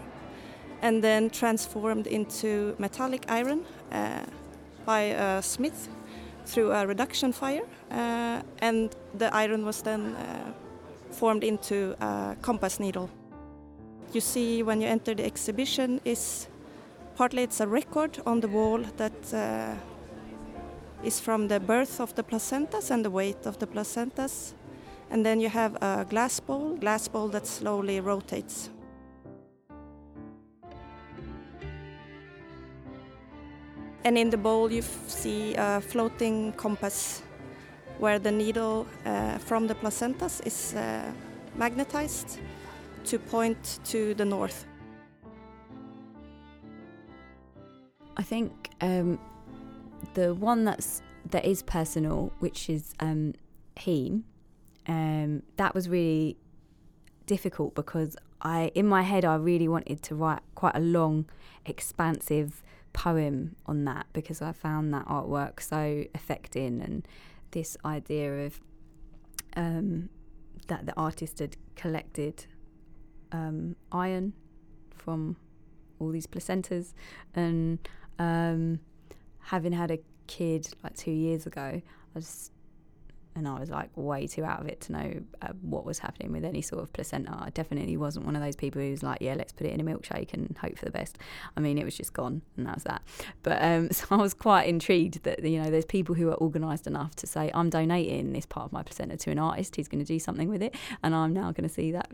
and 0.82 1.02
then 1.02 1.30
transformed 1.30 2.06
into 2.06 2.74
metallic 2.78 3.24
iron 3.28 3.64
uh, 3.92 4.20
by 4.84 5.00
a 5.00 5.42
smith 5.42 5.88
through 6.44 6.70
a 6.72 6.86
reduction 6.86 7.32
fire, 7.32 7.64
uh, 7.90 8.40
and 8.60 8.94
the 9.18 9.34
iron 9.34 9.64
was 9.64 9.82
then 9.82 10.14
uh, 10.14 10.52
formed 11.10 11.42
into 11.42 11.96
a 12.00 12.36
compass 12.40 12.78
needle. 12.78 13.10
You 14.12 14.20
see 14.20 14.62
when 14.62 14.80
you 14.80 14.86
enter 14.86 15.14
the 15.14 15.24
exhibition 15.24 16.00
is 16.04 16.46
partly 17.16 17.42
it's 17.42 17.60
a 17.60 17.66
record 17.66 18.18
on 18.26 18.40
the 18.40 18.48
wall 18.48 18.78
that 18.96 19.34
uh, 19.34 19.74
is 21.02 21.18
from 21.18 21.48
the 21.48 21.58
birth 21.58 22.00
of 22.00 22.14
the 22.14 22.22
placentas 22.22 22.90
and 22.90 23.04
the 23.04 23.10
weight 23.10 23.46
of 23.46 23.58
the 23.58 23.66
placentas, 23.66 24.52
and 25.10 25.24
then 25.24 25.40
you 25.40 25.48
have 25.48 25.76
a 25.82 26.06
glass 26.08 26.40
bowl, 26.40 26.76
glass 26.76 27.08
bowl 27.08 27.28
that 27.28 27.46
slowly 27.46 28.00
rotates. 28.00 28.70
And 34.04 34.16
in 34.16 34.30
the 34.30 34.36
bowl, 34.36 34.70
you 34.70 34.82
see 34.82 35.54
a 35.56 35.80
floating 35.80 36.52
compass 36.52 37.22
where 37.98 38.18
the 38.18 38.30
needle 38.30 38.86
uh, 39.04 39.38
from 39.38 39.66
the 39.66 39.74
placentas 39.74 40.46
is 40.46 40.74
uh, 40.74 41.10
magnetized 41.56 42.38
to 43.04 43.18
point 43.18 43.80
to 43.86 44.14
the 44.14 44.24
north. 44.24 44.66
I 48.16 48.22
think 48.22 48.70
um, 48.80 49.18
the 50.14 50.34
one 50.34 50.64
that's 50.64 51.02
that 51.30 51.44
is 51.44 51.62
personal, 51.62 52.32
which 52.38 52.70
is 52.70 52.94
um, 53.00 53.34
heme, 53.76 54.22
um, 54.86 55.42
that 55.56 55.74
was 55.74 55.88
really 55.88 56.36
difficult 57.26 57.74
because 57.74 58.16
I, 58.40 58.70
in 58.74 58.86
my 58.86 59.02
head, 59.02 59.24
I 59.24 59.36
really 59.36 59.68
wanted 59.68 60.02
to 60.04 60.14
write 60.14 60.42
quite 60.54 60.76
a 60.76 60.80
long, 60.80 61.28
expansive 61.64 62.62
poem 62.92 63.56
on 63.66 63.84
that 63.84 64.06
because 64.12 64.40
I 64.40 64.52
found 64.52 64.94
that 64.94 65.06
artwork 65.06 65.60
so 65.60 66.04
affecting 66.14 66.80
and 66.80 67.06
this 67.50 67.76
idea 67.84 68.46
of 68.46 68.60
um, 69.56 70.08
that 70.68 70.86
the 70.86 70.94
artist 70.96 71.40
had 71.40 71.56
collected 71.74 72.46
um, 73.32 73.76
iron 73.92 74.32
from 74.90 75.36
all 75.98 76.10
these 76.10 76.26
placentas 76.26 76.94
and 77.34 77.86
um, 78.18 78.80
having 79.40 79.72
had 79.72 79.90
a 79.90 79.98
kid 80.26 80.68
like 80.82 80.96
two 80.96 81.10
years 81.10 81.46
ago, 81.46 81.60
I 81.60 81.82
was 82.14 82.50
and 83.36 83.46
I 83.46 83.60
was 83.60 83.68
like 83.68 83.90
way 83.94 84.26
too 84.26 84.44
out 84.44 84.60
of 84.60 84.66
it 84.66 84.80
to 84.82 84.92
know 84.92 85.12
uh, 85.42 85.48
what 85.60 85.84
was 85.84 85.98
happening 85.98 86.32
with 86.32 86.44
any 86.44 86.62
sort 86.62 86.82
of 86.82 86.92
placenta. 86.92 87.36
I 87.38 87.50
definitely 87.50 87.96
wasn't 87.96 88.24
one 88.24 88.34
of 88.34 88.42
those 88.42 88.56
people 88.56 88.80
who 88.80 88.90
was 88.90 89.02
like, 89.02 89.18
yeah, 89.20 89.34
let's 89.34 89.52
put 89.52 89.66
it 89.66 89.72
in 89.72 89.80
a 89.80 89.84
milkshake 89.84 90.32
and 90.32 90.56
hope 90.58 90.78
for 90.78 90.86
the 90.86 90.90
best. 90.90 91.18
I 91.56 91.60
mean, 91.60 91.76
it 91.76 91.84
was 91.84 91.96
just 91.96 92.14
gone, 92.14 92.40
and 92.56 92.66
that 92.66 92.74
was 92.74 92.84
that. 92.84 93.02
But 93.42 93.62
um, 93.62 93.90
so 93.92 94.06
I 94.10 94.16
was 94.16 94.34
quite 94.34 94.66
intrigued 94.66 95.22
that 95.24 95.44
you 95.44 95.62
know 95.62 95.70
there's 95.70 95.84
people 95.84 96.14
who 96.14 96.30
are 96.30 96.40
organised 96.40 96.86
enough 96.86 97.14
to 97.16 97.26
say, 97.26 97.50
I'm 97.54 97.70
donating 97.70 98.32
this 98.32 98.46
part 98.46 98.66
of 98.66 98.72
my 98.72 98.82
placenta 98.82 99.18
to 99.18 99.30
an 99.30 99.38
artist 99.38 99.76
who's 99.76 99.88
going 99.88 100.02
to 100.02 100.06
do 100.06 100.18
something 100.18 100.48
with 100.48 100.62
it, 100.62 100.74
and 101.02 101.14
I'm 101.14 101.32
now 101.32 101.52
going 101.52 101.68
to 101.68 101.74
see 101.74 101.92
that 101.92 102.10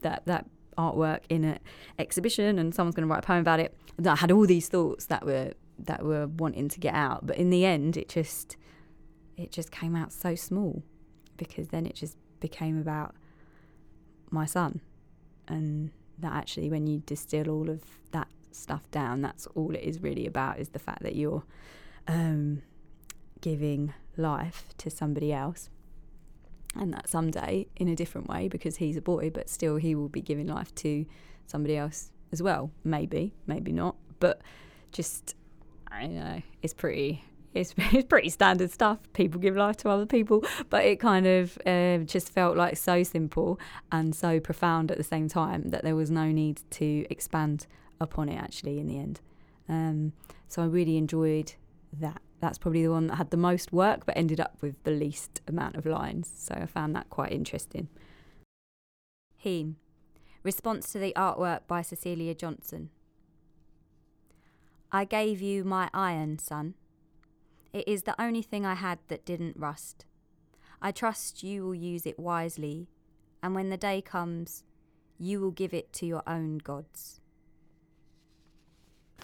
that 0.00 0.22
that 0.24 0.46
artwork 0.78 1.20
in 1.28 1.44
an 1.44 1.58
exhibition, 1.98 2.58
and 2.58 2.74
someone's 2.74 2.94
going 2.94 3.06
to 3.06 3.12
write 3.12 3.22
a 3.22 3.26
poem 3.26 3.40
about 3.40 3.60
it. 3.60 3.76
And 3.98 4.06
I 4.06 4.16
had 4.16 4.32
all 4.32 4.46
these 4.46 4.68
thoughts 4.68 5.06
that 5.06 5.26
were 5.26 5.52
that 5.78 6.04
were 6.04 6.26
wanting 6.26 6.70
to 6.70 6.80
get 6.80 6.94
out, 6.94 7.26
but 7.26 7.36
in 7.36 7.50
the 7.50 7.66
end, 7.66 7.98
it 7.98 8.08
just 8.08 8.56
it 9.36 9.50
just 9.50 9.70
came 9.70 9.96
out 9.96 10.12
so 10.12 10.34
small 10.34 10.82
because 11.36 11.68
then 11.68 11.86
it 11.86 11.94
just 11.94 12.16
became 12.40 12.78
about 12.78 13.14
my 14.30 14.46
son. 14.46 14.80
And 15.48 15.90
that 16.18 16.32
actually 16.32 16.70
when 16.70 16.86
you 16.86 17.00
distill 17.00 17.50
all 17.50 17.68
of 17.68 17.82
that 18.12 18.28
stuff 18.52 18.88
down 18.92 19.20
that's 19.20 19.48
all 19.56 19.74
it 19.74 19.82
is 19.82 20.00
really 20.00 20.26
about 20.26 20.60
is 20.60 20.68
the 20.68 20.78
fact 20.78 21.02
that 21.02 21.16
you're 21.16 21.42
um, 22.06 22.62
giving 23.40 23.92
life 24.16 24.68
to 24.78 24.90
somebody 24.90 25.32
else. 25.32 25.70
And 26.76 26.92
that 26.92 27.08
someday 27.08 27.68
in 27.76 27.86
a 27.86 27.94
different 27.94 28.28
way 28.28 28.48
because 28.48 28.76
he's 28.76 28.96
a 28.96 29.02
boy 29.02 29.30
but 29.30 29.48
still 29.48 29.76
he 29.76 29.94
will 29.94 30.08
be 30.08 30.20
giving 30.20 30.48
life 30.48 30.74
to 30.76 31.06
somebody 31.46 31.76
else 31.76 32.10
as 32.32 32.42
well. 32.42 32.70
Maybe 32.82 33.34
maybe 33.46 33.70
not 33.70 33.96
but 34.24 34.40
just 34.90 35.34
i 35.88 36.06
know 36.06 36.40
it's 36.62 36.72
pretty 36.72 37.22
it's, 37.54 37.74
it's 37.78 38.06
pretty 38.06 38.28
standard 38.28 38.70
stuff. 38.70 38.98
People 39.12 39.40
give 39.40 39.56
life 39.56 39.76
to 39.78 39.88
other 39.88 40.06
people, 40.06 40.44
but 40.70 40.84
it 40.84 41.00
kind 41.00 41.26
of 41.26 41.58
uh, 41.66 41.98
just 41.98 42.30
felt 42.30 42.56
like 42.56 42.76
so 42.76 43.02
simple 43.02 43.58
and 43.90 44.14
so 44.14 44.40
profound 44.40 44.90
at 44.90 44.98
the 44.98 45.04
same 45.04 45.28
time 45.28 45.70
that 45.70 45.82
there 45.82 45.96
was 45.96 46.10
no 46.10 46.30
need 46.30 46.60
to 46.72 47.06
expand 47.10 47.66
upon 48.00 48.28
it 48.28 48.36
actually 48.36 48.78
in 48.78 48.86
the 48.86 48.98
end. 48.98 49.20
Um, 49.68 50.12
so 50.48 50.62
I 50.62 50.66
really 50.66 50.96
enjoyed 50.96 51.54
that. 51.92 52.20
That's 52.40 52.58
probably 52.58 52.82
the 52.82 52.90
one 52.90 53.06
that 53.06 53.16
had 53.16 53.30
the 53.30 53.38
most 53.38 53.72
work 53.72 54.04
but 54.04 54.16
ended 54.18 54.38
up 54.38 54.58
with 54.60 54.82
the 54.84 54.90
least 54.90 55.40
amount 55.48 55.76
of 55.76 55.86
lines. 55.86 56.30
So 56.36 56.54
I 56.54 56.66
found 56.66 56.94
that 56.94 57.08
quite 57.08 57.32
interesting. 57.32 57.88
Heme. 59.42 59.76
Response 60.42 60.92
to 60.92 60.98
the 60.98 61.14
artwork 61.16 61.60
by 61.66 61.80
Cecilia 61.80 62.34
Jonsson. 62.34 62.88
I 64.92 65.04
gave 65.04 65.40
you 65.40 65.64
my 65.64 65.88
iron, 65.94 66.38
son. 66.38 66.74
It 67.74 67.88
is 67.88 68.04
the 68.04 68.18
only 68.22 68.40
thing 68.40 68.64
I 68.64 68.74
had 68.74 69.00
that 69.08 69.24
didn't 69.24 69.56
rust. 69.56 70.06
I 70.80 70.92
trust 70.92 71.42
you 71.42 71.64
will 71.64 71.74
use 71.74 72.06
it 72.06 72.20
wisely, 72.20 72.86
and 73.42 73.52
when 73.52 73.68
the 73.68 73.76
day 73.76 74.00
comes, 74.00 74.62
you 75.18 75.40
will 75.40 75.50
give 75.50 75.74
it 75.74 75.92
to 75.94 76.06
your 76.06 76.22
own 76.24 76.58
gods. 76.58 77.20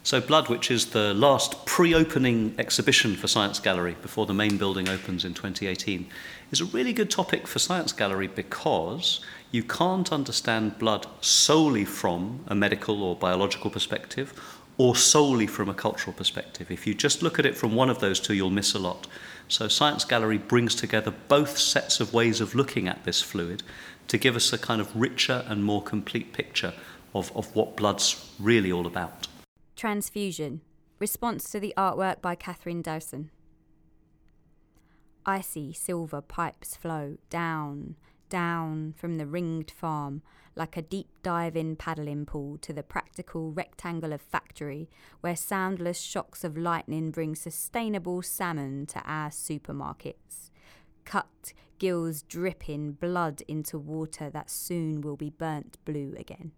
So, 0.02 0.21
Blood, 0.21 0.49
which 0.49 0.71
is 0.71 0.87
the 0.87 1.14
last 1.14 1.64
pre 1.64 1.95
opening 1.95 2.57
exhibition 2.59 3.14
for 3.14 3.28
Science 3.28 3.61
Gallery 3.61 3.97
before 4.02 4.26
the 4.26 4.35
main 4.35 4.57
building 4.57 4.88
opens 4.88 5.25
in 5.25 5.33
2018, 5.35 6.09
is 6.50 6.61
a 6.61 6.64
really 6.64 6.92
good 6.92 7.11
topic 7.11 7.47
for 7.47 7.61
Science 7.61 7.92
Gallery 7.92 8.26
because 8.26 9.21
you 9.52 9.62
can't 9.62 10.12
understand 10.12 10.78
blood 10.78 11.07
solely 11.21 11.85
from 11.85 12.40
a 12.49 12.54
medical 12.57 13.04
or 13.04 13.14
biological 13.14 13.71
perspective 13.71 14.59
or 14.80 14.96
solely 14.96 15.46
from 15.46 15.68
a 15.68 15.75
cultural 15.75 16.14
perspective. 16.14 16.70
If 16.70 16.87
you 16.87 16.94
just 16.94 17.22
look 17.22 17.38
at 17.38 17.44
it 17.44 17.54
from 17.54 17.75
one 17.75 17.90
of 17.90 17.99
those 17.99 18.18
two, 18.18 18.32
you'll 18.32 18.49
miss 18.49 18.72
a 18.72 18.78
lot. 18.78 19.06
So, 19.46 19.68
Science 19.68 20.06
Gallery 20.06 20.38
brings 20.38 20.75
together 20.75 21.12
both 21.28 21.58
sets 21.58 22.00
of 22.00 22.14
ways 22.14 22.40
of 22.40 22.54
looking 22.54 22.88
at 22.88 23.04
this 23.04 23.20
fluid 23.20 23.62
to 24.08 24.16
give 24.16 24.37
us 24.37 24.54
a 24.54 24.58
kind 24.58 24.80
of 24.80 24.96
richer 24.96 25.44
and 25.46 25.62
more 25.62 25.82
complete 25.82 26.32
picture 26.32 26.72
of, 27.14 27.30
of 27.37 27.54
what 27.54 27.76
blood's 27.76 28.34
really 28.40 28.72
all 28.72 28.87
about. 28.87 29.28
Transfusion. 29.76 30.62
Response 30.99 31.50
to 31.50 31.60
the 31.60 31.75
artwork 31.76 32.22
by 32.22 32.34
Catherine 32.34 32.80
Dowson. 32.80 33.30
Icy 35.26 35.75
silver 35.75 36.22
pipes 36.22 36.75
flow 36.75 37.18
down, 37.28 37.96
down 38.30 38.94
from 38.96 39.18
the 39.18 39.26
ringed 39.26 39.70
farm 39.70 40.22
like 40.57 40.76
a 40.76 40.83
deep 40.83 41.09
dive 41.23 41.57
in 41.57 41.76
paddling 41.76 42.26
pool 42.26 42.59
to 42.59 42.73
the 42.73 42.83
practical 42.83 43.52
rectangle 43.52 44.12
of 44.12 44.21
factory 44.21 44.88
where 45.21 45.37
soundless 45.37 46.00
shocks 46.00 46.45
of 46.45 46.57
lightning 46.57 47.11
bring 47.11 47.35
sustainable 47.35 48.23
salmon 48.23 48.87
to 48.87 49.00
our 49.04 49.30
supermarkets. 49.30 50.50
Cut 51.04 51.52
gills 51.78 52.23
dripping 52.23 52.92
blood 52.92 53.42
into 53.49 53.78
water 53.78 54.28
that 54.30 54.50
soon 54.50 55.00
will 55.00 55.16
be 55.16 55.30
burnt 55.30 55.78
blue 55.85 56.14
again. 56.19 56.52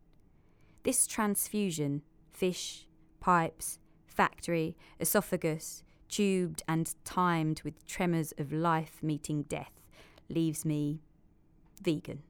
This 0.82 1.06
transfusion, 1.06 2.02
fish, 2.32 2.88
pipes, 3.20 3.78
factory, 4.06 4.76
esophagus, 4.98 5.84
tubed 6.08 6.62
and 6.66 6.94
timed 7.04 7.62
with 7.62 7.86
tremors 7.86 8.34
of 8.36 8.52
life 8.52 8.98
meeting 9.02 9.44
death, 9.44 9.80
leaves 10.28 10.64
me 10.64 11.00
vegan. 11.80 12.22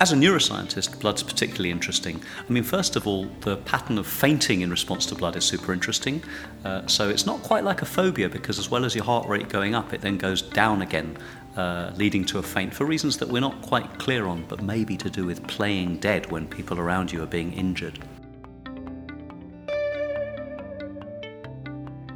As 0.00 0.12
a 0.12 0.16
neuroscientist, 0.16 0.98
blood's 0.98 1.22
particularly 1.22 1.70
interesting. 1.70 2.22
I 2.38 2.50
mean, 2.50 2.62
first 2.62 2.96
of 2.96 3.06
all, 3.06 3.26
the 3.42 3.58
pattern 3.58 3.98
of 3.98 4.06
fainting 4.06 4.62
in 4.62 4.70
response 4.70 5.04
to 5.06 5.14
blood 5.14 5.36
is 5.36 5.44
super 5.44 5.74
interesting. 5.74 6.22
Uh, 6.64 6.86
so 6.86 7.10
it's 7.10 7.26
not 7.26 7.42
quite 7.42 7.64
like 7.64 7.82
a 7.82 7.84
phobia 7.84 8.30
because, 8.30 8.58
as 8.58 8.70
well 8.70 8.86
as 8.86 8.94
your 8.94 9.04
heart 9.04 9.28
rate 9.28 9.50
going 9.50 9.74
up, 9.74 9.92
it 9.92 10.00
then 10.00 10.16
goes 10.16 10.40
down 10.40 10.80
again, 10.80 11.18
uh, 11.58 11.92
leading 11.96 12.24
to 12.24 12.38
a 12.38 12.42
faint 12.42 12.72
for 12.72 12.86
reasons 12.86 13.18
that 13.18 13.28
we're 13.28 13.40
not 13.40 13.60
quite 13.60 13.98
clear 13.98 14.26
on, 14.26 14.46
but 14.48 14.62
maybe 14.62 14.96
to 14.96 15.10
do 15.10 15.26
with 15.26 15.46
playing 15.46 15.98
dead 15.98 16.30
when 16.30 16.48
people 16.48 16.78
around 16.78 17.12
you 17.12 17.22
are 17.22 17.26
being 17.26 17.52
injured. 17.52 17.98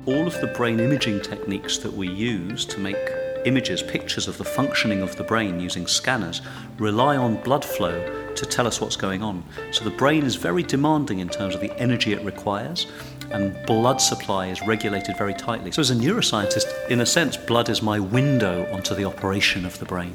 All 0.07 0.27
of 0.27 0.41
the 0.41 0.51
brain 0.57 0.81
imaging 0.81 1.21
techniques 1.21 1.77
that 1.77 1.93
we 1.93 2.09
use 2.09 2.65
to 2.65 2.81
make 2.81 2.97
images, 3.45 3.83
pictures 3.83 4.29
of 4.29 4.39
the 4.39 4.45
functioning 4.45 5.03
of 5.03 5.17
the 5.17 5.25
brain 5.25 5.61
using 5.61 5.87
scanners, 5.87 6.43
rely 6.79 7.17
on 7.17 7.37
blood 7.43 7.65
flow 7.65 8.33
to 8.35 8.47
tell 8.47 8.67
us 8.67 8.81
what's 8.81 8.97
going 8.97 9.23
on. 9.23 9.45
So 9.71 9.85
the 9.85 9.91
brain 9.91 10.25
is 10.25 10.37
very 10.37 10.63
demanding 10.63 11.21
in 11.21 11.29
terms 11.29 11.55
of 11.55 11.61
the 11.61 11.73
energy 11.79 12.13
it 12.13 12.25
requires, 12.25 12.87
and 13.31 13.55
blood 13.67 14.01
supply 14.01 14.47
is 14.47 14.63
regulated 14.63 15.17
very 15.17 15.35
tightly. 15.35 15.71
So, 15.73 15.81
as 15.81 15.91
a 15.91 15.95
neuroscientist, 15.95 16.89
in 16.89 17.01
a 17.01 17.07
sense, 17.07 17.37
blood 17.37 17.69
is 17.69 17.83
my 17.83 17.99
window 17.99 18.67
onto 18.73 18.95
the 18.95 19.05
operation 19.05 19.65
of 19.65 19.79
the 19.79 19.85
brain. 19.85 20.15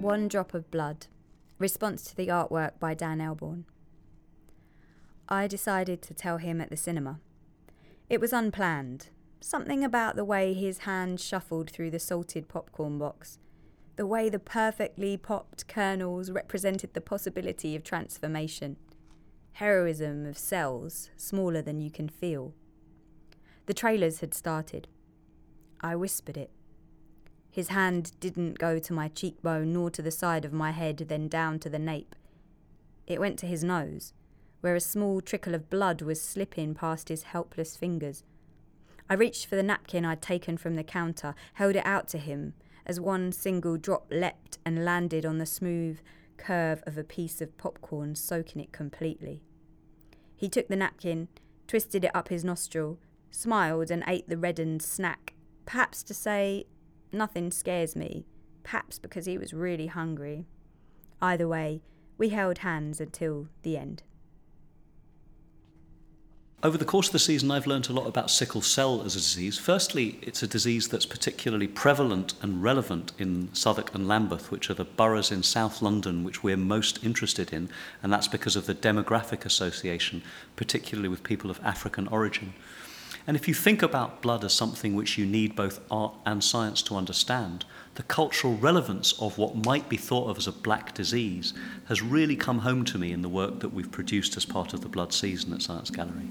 One 0.00 0.28
Drop 0.28 0.52
of 0.52 0.70
Blood. 0.70 1.06
Response 1.58 2.02
to 2.02 2.16
the 2.16 2.28
artwork 2.28 2.78
by 2.78 2.92
Dan 2.92 3.20
Elborn. 3.20 3.64
I 5.28 5.46
decided 5.46 6.02
to 6.02 6.12
tell 6.12 6.36
him 6.36 6.60
at 6.60 6.68
the 6.68 6.76
cinema. 6.76 7.20
It 8.10 8.20
was 8.20 8.32
unplanned. 8.32 9.08
Something 9.40 9.82
about 9.82 10.14
the 10.14 10.24
way 10.24 10.52
his 10.52 10.78
hand 10.78 11.20
shuffled 11.20 11.70
through 11.70 11.90
the 11.90 11.98
salted 11.98 12.48
popcorn 12.48 12.98
box. 12.98 13.38
The 13.96 14.06
way 14.06 14.28
the 14.28 14.38
perfectly 14.38 15.16
popped 15.16 15.68
kernels 15.68 16.30
represented 16.30 16.92
the 16.92 17.00
possibility 17.00 17.74
of 17.74 17.82
transformation. 17.82 18.76
Heroism 19.52 20.26
of 20.26 20.36
cells, 20.36 21.10
smaller 21.16 21.62
than 21.62 21.80
you 21.80 21.90
can 21.90 22.08
feel. 22.08 22.52
The 23.66 23.74
trailers 23.74 24.20
had 24.20 24.34
started. 24.34 24.88
I 25.80 25.96
whispered 25.96 26.36
it. 26.36 26.50
His 27.50 27.68
hand 27.68 28.12
didn't 28.20 28.58
go 28.58 28.78
to 28.80 28.92
my 28.92 29.08
cheekbone 29.08 29.72
nor 29.72 29.90
to 29.90 30.02
the 30.02 30.10
side 30.10 30.44
of 30.44 30.52
my 30.52 30.72
head, 30.72 30.98
then 31.08 31.28
down 31.28 31.58
to 31.60 31.70
the 31.70 31.78
nape. 31.78 32.14
It 33.06 33.20
went 33.20 33.38
to 33.38 33.46
his 33.46 33.64
nose 33.64 34.12
where 34.64 34.74
a 34.74 34.80
small 34.80 35.20
trickle 35.20 35.54
of 35.54 35.68
blood 35.68 36.00
was 36.00 36.18
slipping 36.18 36.74
past 36.74 37.10
his 37.10 37.24
helpless 37.24 37.76
fingers. 37.76 38.24
I 39.10 39.12
reached 39.12 39.44
for 39.44 39.56
the 39.56 39.62
napkin 39.62 40.06
I'd 40.06 40.22
taken 40.22 40.56
from 40.56 40.74
the 40.74 40.82
counter, 40.82 41.34
held 41.52 41.76
it 41.76 41.84
out 41.84 42.08
to 42.08 42.18
him, 42.18 42.54
as 42.86 42.98
one 42.98 43.30
single 43.30 43.76
drop 43.76 44.06
leapt 44.10 44.56
and 44.64 44.82
landed 44.82 45.26
on 45.26 45.36
the 45.36 45.44
smooth 45.44 45.98
curve 46.38 46.82
of 46.86 46.96
a 46.96 47.04
piece 47.04 47.42
of 47.42 47.58
popcorn, 47.58 48.14
soaking 48.14 48.62
it 48.62 48.72
completely. 48.72 49.42
He 50.34 50.48
took 50.48 50.68
the 50.68 50.76
napkin, 50.76 51.28
twisted 51.68 52.02
it 52.02 52.16
up 52.16 52.30
his 52.30 52.42
nostril, 52.42 52.98
smiled, 53.30 53.90
and 53.90 54.02
ate 54.06 54.30
the 54.30 54.38
reddened 54.38 54.80
snack, 54.80 55.34
perhaps 55.66 56.02
to 56.04 56.14
say, 56.14 56.64
Nothing 57.12 57.50
scares 57.50 57.94
me, 57.94 58.24
perhaps 58.62 58.98
because 58.98 59.26
he 59.26 59.36
was 59.36 59.52
really 59.52 59.88
hungry. 59.88 60.46
Either 61.20 61.46
way, 61.46 61.82
we 62.16 62.30
held 62.30 62.60
hands 62.60 62.98
until 62.98 63.48
the 63.60 63.76
end. 63.76 64.04
Over 66.64 66.78
the 66.78 66.86
course 66.86 67.08
of 67.08 67.12
the 67.12 67.18
season, 67.18 67.50
I've 67.50 67.66
learned 67.66 67.90
a 67.90 67.92
lot 67.92 68.06
about 68.06 68.30
sickle 68.30 68.62
cell 68.62 69.02
as 69.02 69.14
a 69.14 69.18
disease. 69.18 69.58
Firstly, 69.58 70.18
it's 70.22 70.42
a 70.42 70.46
disease 70.46 70.88
that's 70.88 71.04
particularly 71.04 71.68
prevalent 71.68 72.32
and 72.40 72.62
relevant 72.62 73.12
in 73.18 73.52
Southwark 73.52 73.94
and 73.94 74.08
Lambeth, 74.08 74.50
which 74.50 74.70
are 74.70 74.74
the 74.74 74.86
boroughs 74.86 75.30
in 75.30 75.42
South 75.42 75.82
London 75.82 76.24
which 76.24 76.42
we're 76.42 76.56
most 76.56 77.04
interested 77.04 77.52
in, 77.52 77.68
and 78.02 78.10
that's 78.10 78.28
because 78.28 78.56
of 78.56 78.64
the 78.64 78.74
demographic 78.74 79.44
association, 79.44 80.22
particularly 80.56 81.10
with 81.10 81.22
people 81.22 81.50
of 81.50 81.60
African 81.62 82.08
origin. 82.08 82.54
And 83.26 83.36
if 83.36 83.46
you 83.46 83.52
think 83.52 83.82
about 83.82 84.22
blood 84.22 84.42
as 84.42 84.54
something 84.54 84.94
which 84.94 85.18
you 85.18 85.26
need 85.26 85.54
both 85.54 85.80
art 85.90 86.14
and 86.24 86.42
science 86.42 86.80
to 86.84 86.96
understand, 86.96 87.66
the 87.96 88.02
cultural 88.04 88.56
relevance 88.56 89.12
of 89.20 89.36
what 89.36 89.66
might 89.66 89.90
be 89.90 89.98
thought 89.98 90.30
of 90.30 90.38
as 90.38 90.46
a 90.46 90.52
black 90.52 90.94
disease 90.94 91.52
has 91.88 92.00
really 92.02 92.36
come 92.36 92.60
home 92.60 92.86
to 92.86 92.98
me 92.98 93.12
in 93.12 93.20
the 93.20 93.28
work 93.28 93.60
that 93.60 93.74
we've 93.74 93.92
produced 93.92 94.36
as 94.38 94.46
part 94.46 94.72
of 94.72 94.80
the 94.80 94.88
blood 94.88 95.12
season 95.12 95.52
at 95.52 95.60
Science 95.60 95.90
Gallery. 95.90 96.30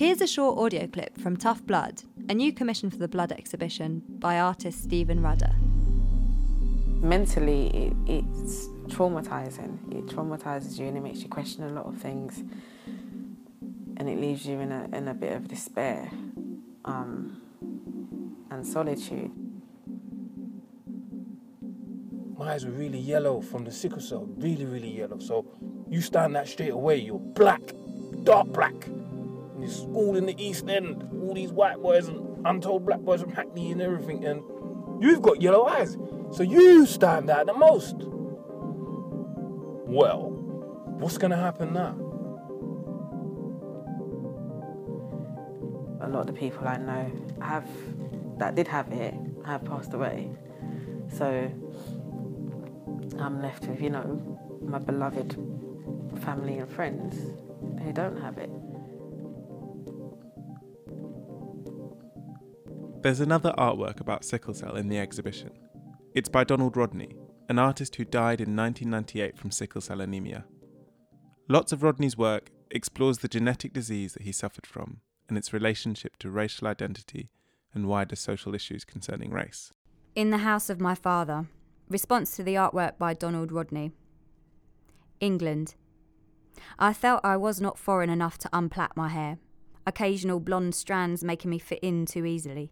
Here's 0.00 0.22
a 0.22 0.26
short 0.26 0.56
audio 0.56 0.86
clip 0.86 1.18
from 1.20 1.36
Tough 1.36 1.62
Blood, 1.66 2.04
a 2.30 2.34
new 2.34 2.54
commission 2.54 2.88
for 2.88 2.96
the 2.96 3.06
Blood 3.06 3.32
exhibition 3.32 4.02
by 4.18 4.38
artist 4.38 4.82
Stephen 4.82 5.20
Rudder. 5.20 5.54
Mentally, 7.02 7.66
it, 7.66 7.92
it's 8.06 8.68
traumatizing. 8.86 9.76
It 9.94 10.06
traumatizes 10.06 10.78
you 10.78 10.86
and 10.86 10.96
it 10.96 11.02
makes 11.02 11.20
you 11.20 11.28
question 11.28 11.64
a 11.64 11.68
lot 11.68 11.84
of 11.84 11.98
things, 11.98 12.42
and 13.98 14.08
it 14.08 14.18
leaves 14.18 14.46
you 14.46 14.58
in 14.60 14.72
a 14.72 14.88
in 14.94 15.06
a 15.06 15.12
bit 15.12 15.34
of 15.34 15.48
despair 15.48 16.10
um, 16.86 17.42
and 18.50 18.66
solitude. 18.66 19.30
My 22.38 22.54
eyes 22.54 22.64
were 22.64 22.72
really 22.72 23.00
yellow 23.00 23.42
from 23.42 23.66
the 23.66 23.70
sickle 23.70 24.00
cell, 24.00 24.26
really, 24.38 24.64
really 24.64 24.96
yellow. 24.96 25.18
So 25.18 25.44
you 25.90 26.00
stand 26.00 26.34
that 26.36 26.48
straight 26.48 26.72
away, 26.72 26.96
you're 26.96 27.18
black, 27.18 27.60
dark 28.24 28.46
black 28.46 28.74
this 29.60 29.82
school 29.82 30.16
in 30.16 30.26
the 30.26 30.34
East 30.42 30.68
End, 30.68 31.08
all 31.22 31.34
these 31.34 31.52
white 31.52 31.80
boys 31.80 32.08
and 32.08 32.46
untold 32.46 32.86
black 32.86 33.00
boys 33.00 33.20
from 33.20 33.32
Hackney 33.32 33.72
and 33.72 33.82
everything, 33.82 34.24
and 34.24 34.42
you've 35.02 35.22
got 35.22 35.40
yellow 35.42 35.66
eyes. 35.66 35.96
So 36.32 36.42
you 36.42 36.86
stand 36.86 37.28
out 37.30 37.46
the 37.46 37.54
most. 37.54 37.96
Well, 39.86 40.30
what's 40.98 41.18
going 41.18 41.32
to 41.32 41.36
happen 41.36 41.72
now? 41.72 41.96
A 46.02 46.08
lot 46.08 46.20
of 46.20 46.26
the 46.28 46.32
people 46.32 46.66
I 46.66 46.76
know 46.76 47.10
have 47.42 47.66
that 48.38 48.54
did 48.54 48.68
have 48.68 48.90
it 48.92 49.14
have 49.44 49.64
passed 49.64 49.92
away. 49.92 50.30
So 51.12 51.50
I'm 53.18 53.42
left 53.42 53.66
with, 53.66 53.82
you 53.82 53.90
know, 53.90 54.38
my 54.62 54.78
beloved 54.78 55.36
family 56.22 56.58
and 56.58 56.70
friends 56.70 57.16
who 57.82 57.92
don't 57.92 58.16
have 58.20 58.38
it. 58.38 58.50
There's 63.02 63.20
another 63.20 63.54
artwork 63.56 64.00
about 64.00 64.26
sickle 64.26 64.52
cell 64.52 64.76
in 64.76 64.88
the 64.88 64.98
exhibition. 64.98 65.52
It's 66.14 66.28
by 66.28 66.44
Donald 66.44 66.76
Rodney, 66.76 67.16
an 67.48 67.58
artist 67.58 67.96
who 67.96 68.04
died 68.04 68.42
in 68.42 68.54
1998 68.54 69.38
from 69.38 69.50
sickle 69.50 69.80
cell 69.80 70.02
anemia. 70.02 70.44
Lots 71.48 71.72
of 71.72 71.82
Rodney's 71.82 72.18
work 72.18 72.50
explores 72.70 73.18
the 73.18 73.28
genetic 73.28 73.72
disease 73.72 74.12
that 74.12 74.24
he 74.24 74.32
suffered 74.32 74.66
from 74.66 75.00
and 75.30 75.38
its 75.38 75.54
relationship 75.54 76.18
to 76.18 76.30
racial 76.30 76.68
identity 76.68 77.30
and 77.72 77.86
wider 77.86 78.16
social 78.16 78.54
issues 78.54 78.84
concerning 78.84 79.30
race. 79.30 79.72
In 80.14 80.28
the 80.28 80.38
House 80.38 80.68
of 80.68 80.78
My 80.78 80.94
Father, 80.94 81.46
response 81.88 82.36
to 82.36 82.42
the 82.42 82.56
artwork 82.56 82.98
by 82.98 83.14
Donald 83.14 83.50
Rodney. 83.50 83.92
England. 85.20 85.74
I 86.78 86.92
felt 86.92 87.24
I 87.24 87.38
was 87.38 87.62
not 87.62 87.78
foreign 87.78 88.10
enough 88.10 88.36
to 88.38 88.50
unplait 88.50 88.94
my 88.94 89.08
hair, 89.08 89.38
occasional 89.86 90.38
blonde 90.38 90.74
strands 90.74 91.24
making 91.24 91.50
me 91.50 91.58
fit 91.58 91.78
in 91.80 92.04
too 92.04 92.26
easily. 92.26 92.70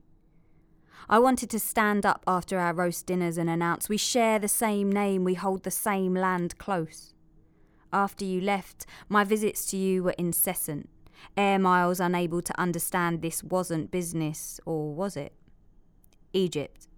I 1.09 1.19
wanted 1.19 1.51
to 1.51 1.59
stand 1.59 2.05
up 2.05 2.23
after 2.27 2.59
our 2.59 2.73
roast 2.73 3.07
dinners 3.07 3.39
and 3.39 3.49
announce 3.49 3.89
we 3.89 3.97
share 3.97 4.39
the 4.39 4.49
same 4.49 4.91
name, 4.91 5.25
we 5.25 5.35
hold 5.35 5.63
the 5.63 5.71
same 5.71 6.15
land 6.15 6.59
close. 6.59 7.15
After 7.93 8.25
you 8.25 8.41
left, 8.41 8.87
my 9.09 9.25
visits 9.25 9.67
to 9.67 9.77
you 9.77 10.03
were 10.03 10.15
incessant, 10.19 10.89
air 11.37 11.59
miles 11.59 12.01
unable 12.01 12.43
to 12.43 12.61
understand 12.61 13.23
this 13.23 13.43
wasn't 13.43 13.91
business, 13.91 14.61
or 14.67 14.95
was 14.95 15.17
it? 15.17 15.33
Egypt. 16.33 16.89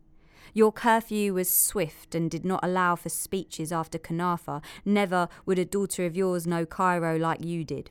Your 0.52 0.72
curfew 0.72 1.34
was 1.34 1.48
swift 1.48 2.14
and 2.14 2.28
did 2.28 2.44
not 2.44 2.60
allow 2.64 2.96
for 2.96 3.08
speeches 3.08 3.70
after 3.70 3.98
Kanafa. 3.98 4.62
Never 4.84 5.28
would 5.46 5.60
a 5.60 5.64
daughter 5.64 6.04
of 6.06 6.16
yours 6.16 6.46
know 6.46 6.66
Cairo 6.66 7.16
like 7.16 7.44
you 7.44 7.62
did 7.62 7.90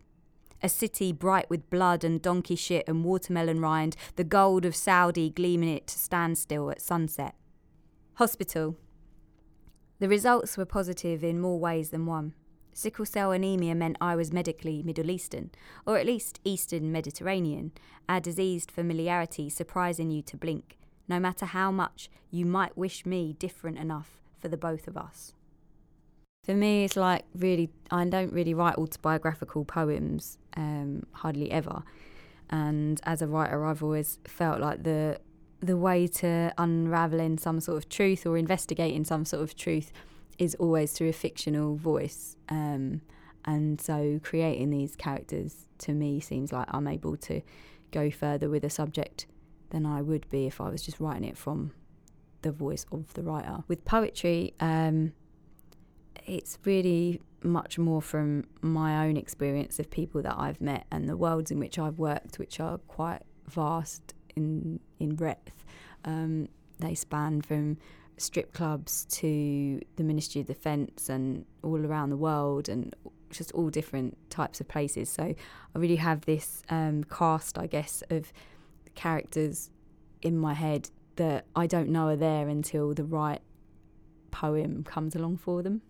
a 0.61 0.69
city 0.69 1.11
bright 1.11 1.49
with 1.49 1.69
blood 1.69 2.03
and 2.03 2.21
donkey 2.21 2.55
shit 2.55 2.87
and 2.87 3.03
watermelon 3.03 3.59
rind, 3.59 3.95
the 4.15 4.23
gold 4.23 4.65
of 4.65 4.75
Saudi 4.75 5.29
gleaming 5.29 5.69
it 5.69 5.87
to 5.87 5.99
standstill 5.99 6.69
at 6.69 6.81
sunset. 6.81 7.35
Hospital. 8.15 8.75
The 9.99 10.09
results 10.09 10.57
were 10.57 10.65
positive 10.65 11.23
in 11.23 11.41
more 11.41 11.59
ways 11.59 11.89
than 11.89 12.05
one. 12.05 12.33
Sickle 12.73 13.05
cell 13.05 13.31
anemia 13.31 13.75
meant 13.75 13.97
I 13.99 14.15
was 14.15 14.31
medically 14.31 14.83
Middle 14.83 15.09
Eastern, 15.09 15.51
or 15.85 15.97
at 15.97 16.05
least 16.05 16.39
Eastern 16.43 16.91
Mediterranean, 16.91 17.71
our 18.07 18.21
diseased 18.21 18.71
familiarity 18.71 19.49
surprising 19.49 20.11
you 20.11 20.21
to 20.23 20.37
blink, 20.37 20.77
no 21.07 21.19
matter 21.19 21.45
how 21.45 21.71
much 21.71 22.09
you 22.31 22.45
might 22.45 22.77
wish 22.77 23.05
me 23.05 23.33
different 23.33 23.77
enough 23.77 24.19
for 24.37 24.47
the 24.47 24.57
both 24.57 24.87
of 24.87 24.95
us. 24.95 25.33
For 26.49 26.55
me, 26.55 26.83
it's 26.83 26.95
like 26.95 27.25
really, 27.35 27.69
I 27.91 28.05
don't 28.05 28.33
really 28.33 28.55
write 28.55 28.75
autobiographical 28.79 29.65
poems, 29.65 30.39
um, 30.57 31.05
hardly 31.11 31.51
ever. 31.51 31.83
And 32.49 32.99
as 33.03 33.21
a 33.21 33.27
writer, 33.27 33.63
I've 33.63 33.83
always 33.83 34.17
felt 34.25 34.59
like 34.59 34.81
the 34.81 35.19
the 35.59 35.77
way 35.77 36.07
to 36.07 36.51
unraveling 36.57 37.37
some 37.37 37.59
sort 37.59 37.77
of 37.77 37.87
truth 37.87 38.25
or 38.25 38.35
investigating 38.35 39.03
some 39.03 39.25
sort 39.25 39.43
of 39.43 39.55
truth 39.55 39.91
is 40.39 40.55
always 40.55 40.93
through 40.93 41.09
a 41.09 41.13
fictional 41.13 41.75
voice. 41.75 42.35
Um, 42.49 43.01
and 43.45 43.79
so 43.79 44.19
creating 44.23 44.71
these 44.71 44.95
characters 44.95 45.67
to 45.85 45.93
me 45.93 46.19
seems 46.19 46.51
like 46.51 46.65
I'm 46.71 46.87
able 46.87 47.15
to 47.17 47.41
go 47.91 48.09
further 48.09 48.49
with 48.49 48.63
a 48.63 48.71
subject 48.71 49.27
than 49.69 49.85
I 49.85 50.01
would 50.01 50.27
be 50.31 50.47
if 50.47 50.59
I 50.59 50.69
was 50.69 50.81
just 50.81 50.99
writing 50.99 51.25
it 51.25 51.37
from 51.37 51.73
the 52.41 52.51
voice 52.51 52.87
of 52.91 53.13
the 53.13 53.21
writer. 53.21 53.63
With 53.67 53.85
poetry, 53.85 54.55
um, 54.59 55.13
it's 56.29 56.57
really 56.63 57.21
much 57.43 57.79
more 57.79 58.01
from 58.01 58.45
my 58.61 59.05
own 59.05 59.17
experience 59.17 59.79
of 59.79 59.89
people 59.89 60.21
that 60.21 60.35
I've 60.37 60.61
met 60.61 60.85
and 60.91 61.07
the 61.07 61.17
worlds 61.17 61.51
in 61.51 61.59
which 61.59 61.79
I've 61.79 61.97
worked, 61.97 62.37
which 62.37 62.59
are 62.59 62.77
quite 62.79 63.21
vast 63.47 64.13
in 64.35 64.79
in 64.99 65.15
breadth. 65.15 65.65
Um, 66.05 66.47
they 66.79 66.95
span 66.95 67.41
from 67.41 67.77
strip 68.17 68.53
clubs 68.53 69.05
to 69.05 69.79
the 69.95 70.03
Ministry 70.03 70.41
of 70.41 70.47
Defence 70.47 71.09
and 71.09 71.45
all 71.63 71.85
around 71.85 72.09
the 72.09 72.17
world 72.17 72.69
and 72.69 72.95
just 73.29 73.51
all 73.53 73.69
different 73.69 74.17
types 74.29 74.59
of 74.59 74.67
places. 74.67 75.09
So 75.09 75.23
I 75.23 75.79
really 75.79 75.95
have 75.97 76.21
this 76.21 76.63
um, 76.69 77.03
cast, 77.05 77.57
I 77.57 77.67
guess, 77.67 78.03
of 78.09 78.33
characters 78.95 79.69
in 80.21 80.37
my 80.37 80.53
head 80.53 80.89
that 81.15 81.45
I 81.55 81.67
don't 81.67 81.89
know 81.89 82.07
are 82.07 82.15
there 82.15 82.47
until 82.47 82.93
the 82.93 83.03
right 83.03 83.41
poem 84.31 84.83
comes 84.83 85.15
along 85.15 85.37
for 85.37 85.61
them. 85.61 85.81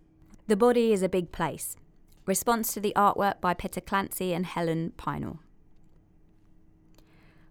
The 0.49 0.55
Body 0.55 0.91
is 0.91 1.03
a 1.03 1.09
Big 1.09 1.31
Place. 1.31 1.75
Response 2.25 2.73
to 2.73 2.79
the 2.79 2.91
artwork 2.95 3.39
by 3.39 3.53
Peter 3.53 3.79
Clancy 3.79 4.33
and 4.33 4.47
Helen 4.47 4.93
Pynor. 4.97 5.37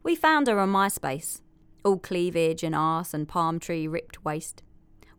We 0.03 0.17
found 0.17 0.49
her 0.49 0.59
on 0.59 0.73
MySpace, 0.73 1.41
all 1.85 1.99
cleavage 2.01 2.65
and 2.65 2.75
arse 2.75 3.15
and 3.15 3.29
palm 3.29 3.61
tree 3.61 3.87
ripped 3.87 4.25
waist. 4.25 4.65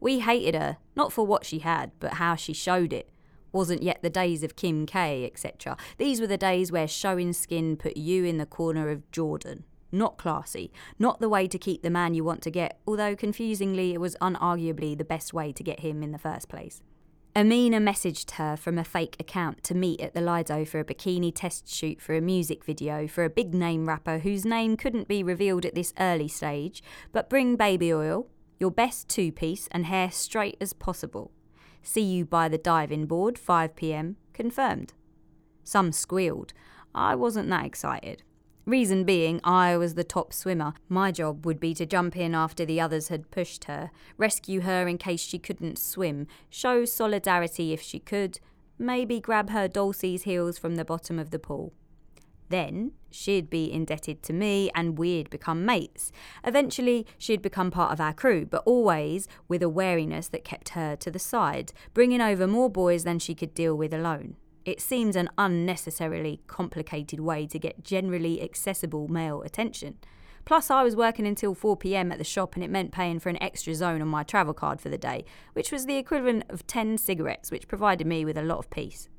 We 0.02 0.20
hated 0.20 0.56
her, 0.56 0.76
not 0.94 1.14
for 1.14 1.26
what 1.26 1.46
she 1.46 1.60
had, 1.60 1.92
but 2.02 2.16
how 2.16 2.36
she 2.36 2.52
showed 2.52 2.92
it. 2.92 3.12
Wasn't 3.54 3.82
yet 3.82 4.02
the 4.02 4.10
days 4.10 4.44
of 4.44 4.58
Kim 4.58 4.86
K, 4.86 5.24
etc. 5.24 5.78
These 5.98 6.20
were 6.20 6.28
the 6.28 6.36
days 6.36 6.74
where 6.74 6.86
showing 6.86 7.32
skin 7.32 7.78
put 7.78 7.96
you 7.96 8.26
in 8.26 8.40
the 8.40 8.46
corner 8.46 8.90
of 8.90 9.10
Jordan. 9.10 9.64
Not 9.90 10.18
classy, 10.18 10.74
not 11.00 11.22
the 11.22 11.30
way 11.30 11.48
to 11.48 11.58
keep 11.58 11.82
the 11.82 11.90
man 11.90 12.14
you 12.14 12.26
want 12.26 12.42
to 12.42 12.52
get, 12.52 12.82
although 12.86 13.16
confusingly 13.16 13.94
it 13.94 14.02
was 14.02 14.18
unarguably 14.20 14.98
the 14.98 15.06
best 15.06 15.34
way 15.34 15.54
to 15.54 15.64
get 15.64 15.80
him 15.80 16.04
in 16.04 16.12
the 16.12 16.20
first 16.20 16.50
place. 16.50 16.84
Amina 17.36 17.78
messaged 17.78 18.32
her 18.32 18.58
from 18.58 18.80
a 18.80 18.84
fake 18.84 19.16
account 19.20 19.64
to 19.64 19.76
meet 19.76 20.02
at 20.02 20.14
the 20.14 20.22
Lido 20.22 20.66
for 20.66 20.80
a 20.80 20.84
bikini 20.84 21.32
test 21.34 21.70
shoot 21.70 22.02
for 22.02 22.16
a 22.16 22.22
music 22.22 22.66
video 22.66 23.08
for 23.08 23.24
a 23.24 23.30
big 23.30 23.54
name 23.54 23.88
rapper 23.88 24.20
whose 24.20 24.46
name 24.46 24.76
couldn't 24.76 25.08
be 25.08 25.22
revealed 25.22 25.64
at 25.64 25.76
this 25.76 25.94
early 26.00 26.28
stage, 26.28 26.82
but 27.12 27.30
bring 27.30 27.56
baby 27.56 27.94
oil, 27.94 28.28
your 28.60 28.72
best 28.72 29.08
two 29.08 29.32
piece, 29.32 29.68
and 29.72 29.86
hair 29.86 30.10
straight 30.10 30.58
as 30.60 30.74
possible. 30.74 31.32
See 31.84 32.02
you 32.02 32.26
by 32.26 32.50
the 32.50 32.58
diving 32.58 33.06
board, 33.06 33.36
5pm, 33.36 34.16
confirmed. 34.34 34.94
Some 35.64 35.92
squealed. 35.92 36.52
I 36.96 37.14
wasn't 37.14 37.50
that 37.52 37.66
excited. 37.66 38.24
Reason 38.70 39.04
being, 39.04 39.42
I 39.44 39.78
was 39.78 39.96
the 39.96 40.04
top 40.04 40.32
swimmer. 40.32 40.76
My 40.88 41.12
job 41.12 41.44
would 41.44 41.60
be 41.60 41.74
to 41.74 41.88
jump 41.88 42.16
in 42.16 42.36
after 42.36 42.66
the 42.66 42.80
others 42.80 43.08
had 43.08 43.32
pushed 43.32 43.64
her, 43.64 43.90
rescue 44.16 44.62
her 44.62 44.88
in 44.88 45.00
case 45.00 45.22
she 45.22 45.40
couldn't 45.40 45.80
swim, 45.80 46.28
show 46.52 46.86
solidarity 46.86 47.74
if 47.74 47.82
she 47.82 47.98
could, 47.98 48.40
maybe 48.78 49.20
grab 49.20 49.50
her 49.50 49.68
Dulcie's 49.68 50.22
heels 50.22 50.60
from 50.60 50.76
the 50.76 50.86
bottom 50.86 51.18
of 51.18 51.32
the 51.32 51.40
pool. 51.40 51.74
Then 52.50 52.92
she'd 53.10 53.50
be 53.50 53.74
indebted 53.74 54.22
to 54.22 54.34
me 54.34 54.70
and 54.76 55.00
we'd 55.00 55.32
become 55.32 55.66
mates. 55.66 56.12
Eventually, 56.44 57.08
she'd 57.18 57.42
become 57.42 57.72
part 57.72 57.92
of 57.92 58.00
our 58.00 58.14
crew, 58.14 58.46
but 58.46 58.62
always 58.68 59.28
with 59.48 59.64
a 59.64 59.70
wariness 59.70 60.28
that 60.28 60.44
kept 60.44 60.70
her 60.70 60.96
to 60.98 61.10
the 61.10 61.18
side, 61.18 61.74
bringing 61.96 62.22
over 62.22 62.46
more 62.46 62.70
boys 62.70 63.04
than 63.04 63.18
she 63.18 63.34
could 63.34 63.56
deal 63.56 63.76
with 63.76 63.96
alone. 63.96 64.36
It 64.70 64.80
seems 64.80 65.16
an 65.16 65.30
unnecessarily 65.36 66.42
complicated 66.46 67.20
way 67.20 67.48
to 67.48 67.58
get 67.58 67.84
generally 67.84 68.40
accessible 68.40 69.08
male 69.08 69.42
attention. 69.42 69.98
Plus, 70.46 70.70
I 70.70 70.84
was 70.84 70.96
working 70.96 71.26
until 71.26 71.56
4 71.56 71.76
pm 71.76 72.12
at 72.12 72.20
the 72.20 72.24
shop 72.24 72.54
and 72.54 72.64
it 72.64 72.70
meant 72.70 72.92
paying 72.92 73.18
for 73.20 73.30
an 73.30 73.42
extra 73.42 73.74
zone 73.74 74.00
on 74.00 74.08
my 74.08 74.22
travel 74.22 74.54
card 74.54 74.80
for 74.80 74.90
the 74.90 74.98
day, 75.00 75.26
which 75.54 75.72
was 75.72 75.88
the 75.88 75.98
equivalent 75.98 76.44
of 76.50 76.68
10 76.68 77.00
cigarettes, 77.00 77.50
which 77.50 77.68
provided 77.68 78.06
me 78.06 78.24
with 78.24 78.38
a 78.38 78.44
lot 78.44 78.60
of 78.60 78.70
peace. 78.70 79.10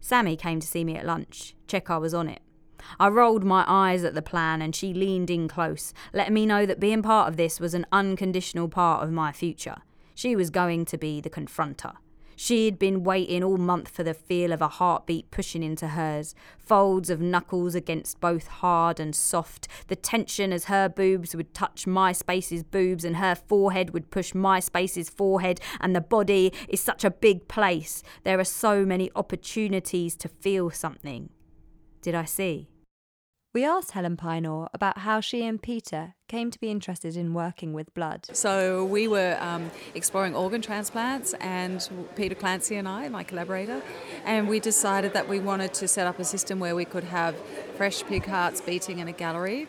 Sammy 0.00 0.34
came 0.34 0.58
to 0.58 0.66
see 0.66 0.82
me 0.82 0.96
at 0.96 1.06
lunch. 1.06 1.54
Check 1.68 1.88
I 1.88 1.98
was 1.98 2.12
on 2.12 2.28
it. 2.28 2.40
I 2.98 3.06
rolled 3.06 3.44
my 3.44 3.64
eyes 3.68 4.02
at 4.02 4.14
the 4.14 4.22
plan 4.22 4.60
and 4.60 4.74
she 4.74 4.92
leaned 4.92 5.30
in 5.30 5.46
close, 5.46 5.94
letting 6.12 6.34
me 6.34 6.46
know 6.46 6.66
that 6.66 6.80
being 6.80 7.00
part 7.00 7.28
of 7.28 7.36
this 7.36 7.60
was 7.60 7.74
an 7.74 7.86
unconditional 7.92 8.68
part 8.68 9.04
of 9.04 9.12
my 9.12 9.30
future. 9.30 9.76
She 10.16 10.34
was 10.34 10.50
going 10.50 10.84
to 10.86 10.98
be 10.98 11.20
the 11.20 11.30
confronter. 11.30 11.92
She'd 12.38 12.78
been 12.78 13.02
waiting 13.02 13.42
all 13.42 13.56
month 13.56 13.88
for 13.88 14.02
the 14.02 14.12
feel 14.12 14.52
of 14.52 14.60
a 14.60 14.68
heartbeat 14.68 15.30
pushing 15.30 15.62
into 15.62 15.88
hers, 15.88 16.34
folds 16.58 17.08
of 17.08 17.18
knuckles 17.18 17.74
against 17.74 18.20
both 18.20 18.46
hard 18.46 19.00
and 19.00 19.16
soft, 19.16 19.68
the 19.88 19.96
tension 19.96 20.52
as 20.52 20.66
her 20.66 20.86
boobs 20.86 21.34
would 21.34 21.54
touch 21.54 21.86
my 21.86 22.12
space's 22.12 22.62
boobs 22.62 23.04
and 23.04 23.16
her 23.16 23.34
forehead 23.34 23.94
would 23.94 24.10
push 24.10 24.34
my 24.34 24.60
space's 24.60 25.08
forehead, 25.08 25.60
and 25.80 25.96
the 25.96 26.00
body 26.02 26.52
is 26.68 26.80
such 26.80 27.04
a 27.04 27.10
big 27.10 27.48
place. 27.48 28.02
There 28.22 28.38
are 28.38 28.44
so 28.44 28.84
many 28.84 29.10
opportunities 29.16 30.14
to 30.16 30.28
feel 30.28 30.68
something. 30.70 31.30
Did 32.02 32.14
I 32.14 32.26
see? 32.26 32.68
We 33.56 33.64
asked 33.64 33.92
Helen 33.92 34.18
Pynor 34.18 34.68
about 34.74 34.98
how 34.98 35.20
she 35.20 35.42
and 35.42 35.62
Peter 35.62 36.12
came 36.28 36.50
to 36.50 36.60
be 36.60 36.70
interested 36.70 37.16
in 37.16 37.32
working 37.32 37.72
with 37.72 37.94
blood. 37.94 38.26
So 38.34 38.84
we 38.84 39.08
were 39.08 39.38
um, 39.40 39.70
exploring 39.94 40.34
organ 40.34 40.60
transplants, 40.60 41.32
and 41.40 41.88
Peter 42.16 42.34
Clancy 42.34 42.76
and 42.76 42.86
I, 42.86 43.08
my 43.08 43.22
collaborator, 43.24 43.80
and 44.26 44.46
we 44.46 44.60
decided 44.60 45.14
that 45.14 45.26
we 45.26 45.38
wanted 45.38 45.72
to 45.72 45.88
set 45.88 46.06
up 46.06 46.18
a 46.18 46.24
system 46.24 46.60
where 46.60 46.76
we 46.76 46.84
could 46.84 47.04
have 47.04 47.34
fresh 47.78 48.02
pig 48.04 48.26
hearts 48.26 48.60
beating 48.60 48.98
in 48.98 49.08
a 49.08 49.12
gallery. 49.12 49.68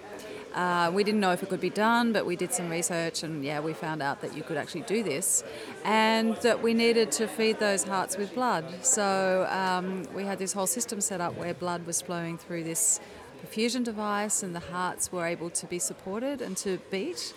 Uh, 0.54 0.92
we 0.94 1.04
didn't 1.04 1.20
know 1.20 1.32
if 1.32 1.44
it 1.44 1.50
could 1.50 1.62
be 1.62 1.70
done, 1.70 2.12
but 2.12 2.26
we 2.26 2.36
did 2.36 2.52
some 2.52 2.68
research, 2.68 3.24
and 3.24 3.46
yeah, 3.46 3.62
we 3.62 3.74
found 3.74 4.02
out 4.02 4.20
that 4.22 4.36
you 4.36 4.44
could 4.44 4.58
actually 4.58 4.82
do 4.82 5.02
this, 5.02 5.46
and 5.86 6.36
that 6.38 6.62
we 6.62 6.74
needed 6.74 7.10
to 7.12 7.26
feed 7.26 7.60
those 7.60 7.84
hearts 7.84 8.18
with 8.18 8.34
blood. 8.34 8.66
So 8.82 9.48
um, 9.50 10.04
we 10.14 10.24
had 10.24 10.40
this 10.40 10.52
whole 10.52 10.68
system 10.68 11.00
set 11.00 11.22
up 11.22 11.38
where 11.38 11.54
blood 11.54 11.86
was 11.86 12.02
flowing 12.02 12.38
through 12.38 12.64
this 12.64 13.00
perfusion 13.38 13.84
device, 13.84 14.44
and 14.44 14.56
the 14.56 14.60
hearts 14.60 15.12
were 15.12 15.26
able 15.26 15.50
to 15.52 15.66
be 15.66 15.80
supported 15.80 16.42
and 16.42 16.58
to 16.58 16.80
beat. 16.92 17.34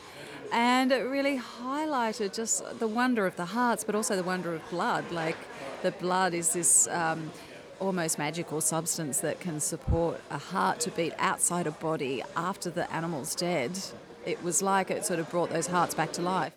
And 0.53 0.91
it 0.91 1.03
really 1.03 1.39
highlighted 1.39 2.35
just 2.35 2.79
the 2.79 2.89
wonder 2.89 3.27
of 3.27 3.37
the 3.37 3.45
hearts, 3.45 3.85
but 3.85 3.95
also 3.95 4.17
the 4.17 4.23
wonder 4.23 4.55
of 4.55 4.69
blood. 4.71 5.11
Like 5.13 5.37
the 5.83 5.93
blood 5.93 6.35
is 6.35 6.53
this 6.53 6.89
um, 6.89 7.31
almost 7.79 8.19
magical 8.19 8.61
substance 8.61 9.19
that 9.21 9.41
can 9.41 9.61
support 9.61 10.21
a 10.31 10.39
heart 10.39 10.81
to 10.81 10.91
beat 10.91 11.13
outside 11.19 11.67
a 11.67 11.71
body 11.71 12.23
after 12.37 12.71
the 12.71 12.93
animal's 12.93 13.35
dead. 13.35 13.79
It 14.27 14.43
was 14.43 14.61
like 14.61 14.91
it 14.91 15.05
sort 15.05 15.19
of 15.19 15.31
brought 15.31 15.51
those 15.51 15.67
hearts 15.67 15.95
back 15.95 16.13
to 16.15 16.23
life. 16.23 16.53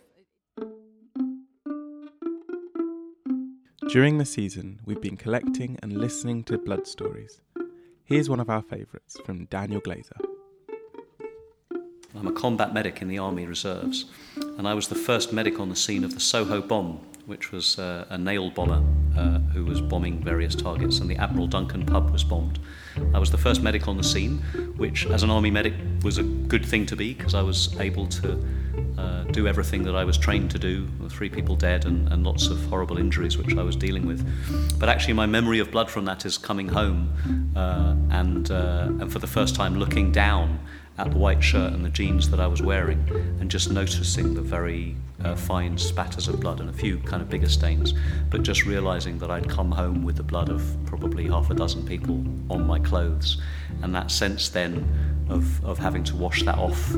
During 3.90 4.18
the 4.18 4.26
season, 4.26 4.80
we've 4.86 5.02
been 5.02 5.18
collecting 5.18 5.78
and 5.84 5.94
listening 5.94 6.44
to 6.46 6.58
blood 6.58 6.88
stories. 6.88 7.42
Here's 8.14 8.30
one 8.30 8.40
of 8.40 8.48
our 8.48 8.62
favourites 8.62 9.18
from 9.26 9.46
Daniel 9.46 9.82
Glaser. 9.82 10.16
I'm 12.16 12.28
a 12.28 12.32
combat 12.32 12.72
medic 12.72 13.02
in 13.02 13.08
the 13.08 13.18
Army 13.18 13.48
Reserves, 13.48 14.06
and 14.36 14.68
I 14.68 14.76
was 14.76 14.88
the 14.88 14.94
first 14.94 15.34
medic 15.34 15.60
on 15.60 15.70
the 15.70 15.76
scene 15.76 16.04
of 16.04 16.14
the 16.14 16.20
Soho 16.20 16.62
bomb, 16.62 17.00
which 17.26 17.52
was 17.52 17.80
uh, 17.80 18.06
a 18.12 18.18
nail 18.20 18.52
bomber 18.52 18.84
uh, 19.18 19.40
who 19.52 19.66
was 19.66 19.82
bombing 19.82 20.24
various 20.24 20.54
targets, 20.54 21.00
and 21.00 21.10
the 21.10 21.16
Admiral 21.16 21.48
Duncan 21.48 21.88
pub 21.88 22.12
was 22.12 22.24
bombed. 22.24 22.60
I 23.16 23.18
was 23.18 23.32
the 23.32 23.38
first 23.40 23.64
medic 23.64 23.88
on 23.88 23.98
the 23.98 24.04
scene, 24.04 24.38
which, 24.78 25.08
as 25.08 25.24
an 25.24 25.32
Army 25.32 25.50
medic, 25.50 25.74
was 26.04 26.20
a 26.20 26.24
good 26.24 26.68
thing 26.68 26.86
to 26.86 26.96
be 26.96 27.16
because 27.16 27.34
I 27.34 27.42
was 27.42 27.76
able 27.80 28.06
to 28.10 28.46
uh, 28.98 29.24
do 29.26 29.48
everything 29.48 29.84
that 29.84 29.96
I 29.96 30.04
was 30.04 30.18
trained 30.18 30.52
to 30.52 30.60
do. 30.60 30.88
Three 31.10 31.30
people 31.30 31.56
dead 31.56 31.86
and, 31.86 32.12
and 32.12 32.24
lots 32.24 32.48
of 32.48 32.64
horrible 32.66 32.98
injuries 32.98 33.38
which 33.38 33.56
I 33.58 33.64
was 33.64 33.76
dealing 33.76 34.06
with. 34.06 34.22
But 34.80 34.90
actually, 34.90 35.14
my 35.14 35.26
memory 35.26 35.60
of 35.60 35.72
blood 35.72 35.90
from 35.90 36.06
that 36.06 36.26
is 36.26 36.38
coming 36.38 36.68
home 36.68 37.52
uh, 37.56 37.96
and 38.10 38.52
uh, 38.52 38.88
and 39.00 39.12
for 39.12 39.20
the 39.20 39.28
first 39.28 39.56
time 39.56 39.78
looking 39.78 40.12
down 40.12 40.60
at 40.98 41.12
the 41.12 41.18
white 41.18 41.44
shirt 41.44 41.74
and 41.74 41.84
the 41.84 41.90
jeans 41.90 42.30
that 42.30 42.40
I 42.40 42.48
was 42.48 42.62
wearing 42.62 43.04
and 43.40 43.50
just 43.50 43.72
noticing 43.72 44.34
the 44.34 44.42
very 44.42 44.96
uh, 45.24 45.36
fine 45.36 45.78
spatters 45.78 46.28
of 46.28 46.40
blood 46.40 46.60
and 46.60 46.70
a 46.70 46.74
few 46.74 46.98
kind 47.00 47.22
of 47.22 47.30
bigger 47.30 47.50
stains, 47.50 47.94
but 48.30 48.44
just 48.44 48.66
realizing 48.66 49.18
that 49.20 49.32
I'd 49.32 49.50
come 49.50 49.72
home 49.72 50.04
with 50.04 50.18
the 50.18 50.24
blood 50.24 50.50
of 50.50 50.64
probably 50.86 51.28
half 51.28 51.50
a 51.50 51.56
dozen 51.56 51.86
people 51.86 52.24
on 52.50 52.68
my 52.68 52.80
clothes. 52.80 53.42
And 53.82 53.94
that 53.96 54.12
sense 54.12 54.50
then 54.50 54.88
of, 55.30 55.64
of 55.66 55.80
having 55.80 56.04
to 56.06 56.16
wash 56.16 56.44
that 56.44 56.58
off 56.58 56.94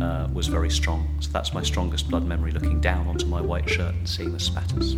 uh, 0.00 0.28
was 0.32 0.46
very 0.46 0.70
strong. 0.70 1.16
So 1.20 1.30
that's 1.30 1.52
my 1.52 1.62
strongest 1.62 2.08
blood 2.08 2.24
memory 2.24 2.52
looking 2.52 2.80
down 2.80 3.06
onto 3.08 3.26
my 3.26 3.40
white 3.40 3.68
shirt 3.68 3.94
and 3.94 4.08
seeing 4.08 4.32
the 4.32 4.40
spatters. 4.40 4.96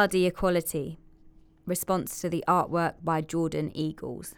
Bloody 0.00 0.24
Equality. 0.24 0.98
Response 1.66 2.22
to 2.22 2.30
the 2.30 2.42
artwork 2.48 2.94
by 3.04 3.20
Jordan 3.20 3.70
Eagles. 3.74 4.34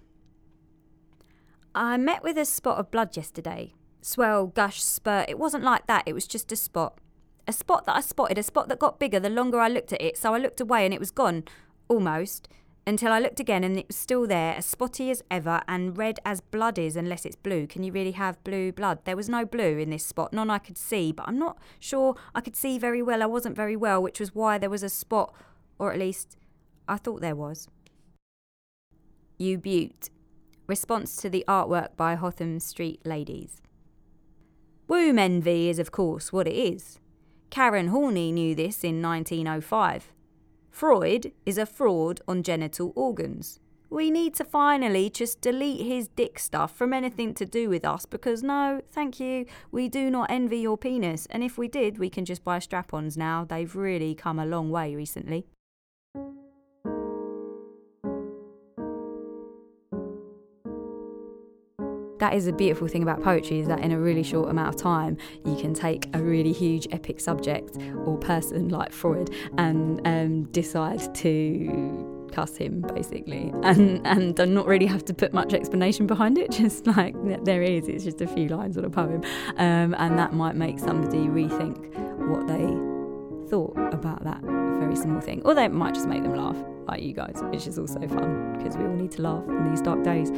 I 1.73 1.97
met 1.99 2.25
with 2.25 2.37
a 2.37 2.45
spot 2.45 2.79
of 2.79 2.91
blood 2.91 3.17
yesterday. 3.17 3.73
Swell, 4.01 4.49
gush, 4.49 4.83
spurt. 4.83 5.31
It 5.31 5.39
wasn't 5.39 5.63
like 5.63 5.87
that, 5.87 6.03
it 6.05 6.15
was 6.15 6.27
just 6.27 6.51
a 6.51 6.57
spot. 6.57 6.99
A 7.47 7.53
spot 7.53 7.87
that 7.87 7.95
I 7.95 8.01
spotted, 8.01 8.39
a 8.39 8.43
spot 8.43 8.69
that 8.71 8.81
got 8.81 8.99
bigger 8.99 9.21
the 9.21 9.31
longer 9.31 9.61
I 9.61 9.69
looked 9.69 9.93
at 9.93 10.03
it, 10.03 10.17
so 10.17 10.35
I 10.35 10.39
looked 10.39 10.61
away 10.61 10.85
and 10.85 10.93
it 10.93 10.99
was 10.99 11.13
gone. 11.13 11.45
Almost. 11.87 12.49
Until 12.85 13.13
I 13.13 13.21
looked 13.21 13.39
again 13.39 13.63
and 13.63 13.79
it 13.79 13.87
was 13.87 13.95
still 13.95 14.27
there, 14.27 14.57
as 14.57 14.67
spotty 14.67 15.13
as 15.13 15.23
ever 15.31 15.63
and 15.69 15.97
red 15.97 16.19
as 16.25 16.41
blood 16.41 16.77
is 16.77 16.97
unless 16.97 17.25
it's 17.25 17.37
blue. 17.37 17.69
Can 17.69 17.85
you 17.85 17.93
really 17.93 18.11
have 18.11 18.43
blue 18.43 18.73
blood? 18.73 18.99
There 19.05 19.15
was 19.15 19.29
no 19.29 19.45
blue 19.45 19.79
in 19.79 19.91
this 19.91 20.05
spot, 20.05 20.33
none 20.33 20.51
I 20.51 20.59
could 20.59 20.77
see, 20.77 21.13
but 21.13 21.29
I'm 21.29 21.39
not 21.39 21.57
sure 21.79 22.17
I 22.35 22.41
could 22.41 22.57
see 22.57 22.79
very 22.79 23.01
well. 23.01 23.23
I 23.23 23.27
wasn't 23.27 23.55
very 23.55 23.77
well, 23.77 24.03
which 24.03 24.19
was 24.19 24.35
why 24.35 24.59
there 24.59 24.69
was 24.69 24.83
a 24.83 24.89
spot, 24.89 25.33
or 25.83 25.93
at 25.93 25.99
least 25.99 26.37
I 26.87 26.97
thought 26.97 27.21
there 27.21 27.35
was. 27.35 27.67
You 29.37 29.59
Butte. 29.59 30.11
Response 30.69 31.17
to 31.17 31.29
the 31.29 31.45
artwork 31.49 31.97
by 31.97 32.15
Hotham 32.15 32.61
Street 32.61 33.01
Ladies. 33.05 33.61
Womb 34.87 35.19
envy 35.19 35.69
is, 35.69 35.81
of 35.81 35.91
course, 35.91 36.33
what 36.33 36.47
it 36.47 36.55
is. 36.55 37.01
Karen 37.51 37.89
Horney 37.89 38.31
knew 38.31 38.55
this 38.55 38.85
in 38.85 39.03
1905. 39.03 40.13
Freud 40.71 41.33
is 41.45 41.59
a 41.59 41.67
fraud 41.67 42.21
on 42.29 42.45
genital 42.45 42.93
organs. 42.95 43.59
We 43.91 44.09
need 44.09 44.35
to 44.37 44.45
finally 44.45 45.11
just 45.11 45.41
delete 45.41 45.85
his 45.85 46.07
dick 46.07 46.39
stuff 46.39 46.77
from 46.77 46.93
anything 46.93 47.35
to 47.35 47.45
do 47.45 47.69
with 47.69 47.85
us 47.85 48.07
because 48.07 48.45
no, 48.45 48.83
thank 48.93 49.19
you, 49.19 49.47
we 49.73 49.89
do 49.89 50.13
not 50.13 50.31
envy 50.31 50.61
your 50.61 50.79
penis. 50.79 51.27
And 51.29 51.43
if 51.43 51.59
we 51.59 51.67
did, 51.67 51.99
we 51.99 52.09
can 52.09 52.25
just 52.25 52.45
buy 52.45 52.61
strap 52.61 52.95
ons 52.95 53.17
now. 53.17 53.45
They've 53.45 53.75
really 53.75 54.15
come 54.15 54.39
a 54.39 54.47
long 54.47 54.71
way 54.71 54.95
recently. 54.95 55.47
That 62.23 62.35
is 62.35 62.47
a 62.47 62.53
beautiful 62.53 62.87
thing 62.87 63.03
about 63.03 63.21
poetry 63.21 63.59
is 63.59 63.67
that 63.67 63.81
in 63.81 63.91
a 63.91 63.99
really 63.99 64.23
short 64.23 64.49
amount 64.49 64.73
of 64.73 64.81
time 64.81 65.17
you 65.45 65.57
can 65.57 65.75
take 65.75 66.07
a 66.15 66.23
really 66.23 66.53
huge 66.53 66.87
epic 66.93 67.19
subject 67.19 67.77
or 68.07 68.17
person 68.17 68.69
like 68.69 68.93
Freud 68.93 69.29
and 69.59 70.01
um, 70.07 70.45
decide 70.53 71.13
to 71.17 72.29
cuss 72.33 72.57
him 72.57 72.83
basically. 72.95 73.53
And 73.65 74.07
and 74.07 74.55
not 74.55 74.67
really 74.69 74.87
have 74.87 75.05
to 75.07 75.15
put 75.15 75.33
much 75.33 75.53
explanation 75.53 76.07
behind 76.07 76.39
it 76.39 76.51
just 76.63 76.87
like 76.87 77.15
there 77.45 77.61
is 77.61 77.89
it's 77.89 78.05
just 78.05 78.21
a 78.21 78.29
few 78.29 78.47
lines 78.47 78.79
on 78.79 78.85
a 78.85 78.91
poem. 78.91 79.25
Um, 79.57 79.93
and 79.99 80.17
that 80.17 80.33
might 80.33 80.55
make 80.55 80.79
somebody 80.79 81.27
rethink 81.27 81.77
what 82.29 82.47
they 82.47 82.67
thought 83.51 83.77
about 83.93 84.23
that 84.23 84.43
very 84.79 84.95
small 84.95 85.21
thing. 85.21 85.43
Or 85.45 85.55
that 85.55 85.73
might 85.73 85.95
just 85.95 86.07
make 86.07 86.23
them 86.23 86.37
laugh 86.37 86.57
like 86.87 87.03
you 87.03 87.13
guys 87.13 87.41
which 87.51 87.67
is 87.67 87.79
also 87.79 88.01
fun 88.09 88.57
because 88.59 88.77
we 88.77 88.85
all 88.85 88.95
need 88.95 89.11
to 89.13 89.23
laugh 89.23 89.45
in 89.49 89.71
these 89.71 89.81
dark 89.81 90.03
days 90.03 90.31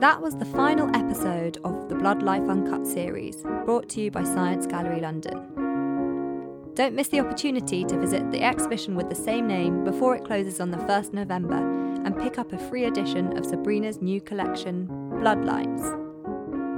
That 0.00 0.20
was 0.20 0.36
the 0.36 0.44
final 0.44 0.94
episode 0.94 1.56
of 1.64 1.88
the 1.88 1.94
Blood 1.94 2.22
Life 2.22 2.46
Uncut 2.50 2.86
series, 2.86 3.36
brought 3.64 3.88
to 3.90 4.02
you 4.02 4.10
by 4.10 4.24
Science 4.24 4.66
Gallery 4.66 5.00
London. 5.00 6.74
Don't 6.74 6.94
miss 6.94 7.08
the 7.08 7.20
opportunity 7.20 7.82
to 7.86 7.98
visit 7.98 8.30
the 8.30 8.42
exhibition 8.42 8.94
with 8.94 9.08
the 9.08 9.14
same 9.14 9.46
name 9.46 9.84
before 9.84 10.14
it 10.14 10.22
closes 10.22 10.60
on 10.60 10.70
the 10.70 10.76
1st 10.76 11.14
November 11.14 11.56
and 12.04 12.14
pick 12.18 12.38
up 12.38 12.52
a 12.52 12.58
free 12.68 12.84
edition 12.84 13.38
of 13.38 13.46
Sabrina's 13.46 14.02
new 14.02 14.20
collection, 14.20 14.86
Bloodlines. 15.14 16.02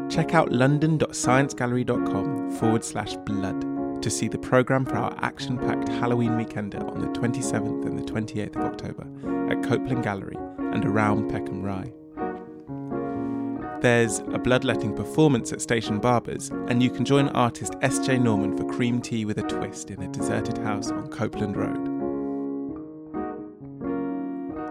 Check 0.08 0.34
out 0.34 0.52
london.sciencegallery.com 0.52 2.52
forward 2.52 2.84
slash 2.84 3.16
blood 3.16 4.00
to 4.00 4.10
see 4.10 4.28
the 4.28 4.38
programme 4.38 4.84
for 4.84 4.94
our 4.94 5.12
action 5.24 5.58
packed 5.58 5.88
Halloween 5.88 6.34
weekender 6.34 6.88
on 6.88 7.00
the 7.00 7.08
27th 7.18 7.84
and 7.84 7.98
the 7.98 8.04
28th 8.04 8.54
of 8.54 8.62
October 8.62 9.08
at 9.50 9.60
Copeland 9.64 10.04
Gallery 10.04 10.36
and 10.72 10.84
around 10.84 11.28
Peckham 11.28 11.64
Rye. 11.64 11.92
There's 13.80 14.18
a 14.18 14.40
bloodletting 14.40 14.96
performance 14.96 15.52
at 15.52 15.60
Station 15.60 16.00
Barbers, 16.00 16.50
and 16.66 16.82
you 16.82 16.90
can 16.90 17.04
join 17.04 17.28
artist 17.28 17.74
S.J. 17.80 18.18
Norman 18.18 18.56
for 18.56 18.64
cream 18.64 19.00
tea 19.00 19.24
with 19.24 19.38
a 19.38 19.42
twist 19.42 19.92
in 19.92 20.02
a 20.02 20.08
deserted 20.08 20.58
house 20.58 20.90
on 20.90 21.06
Copeland 21.06 21.56
Road. 21.56 21.86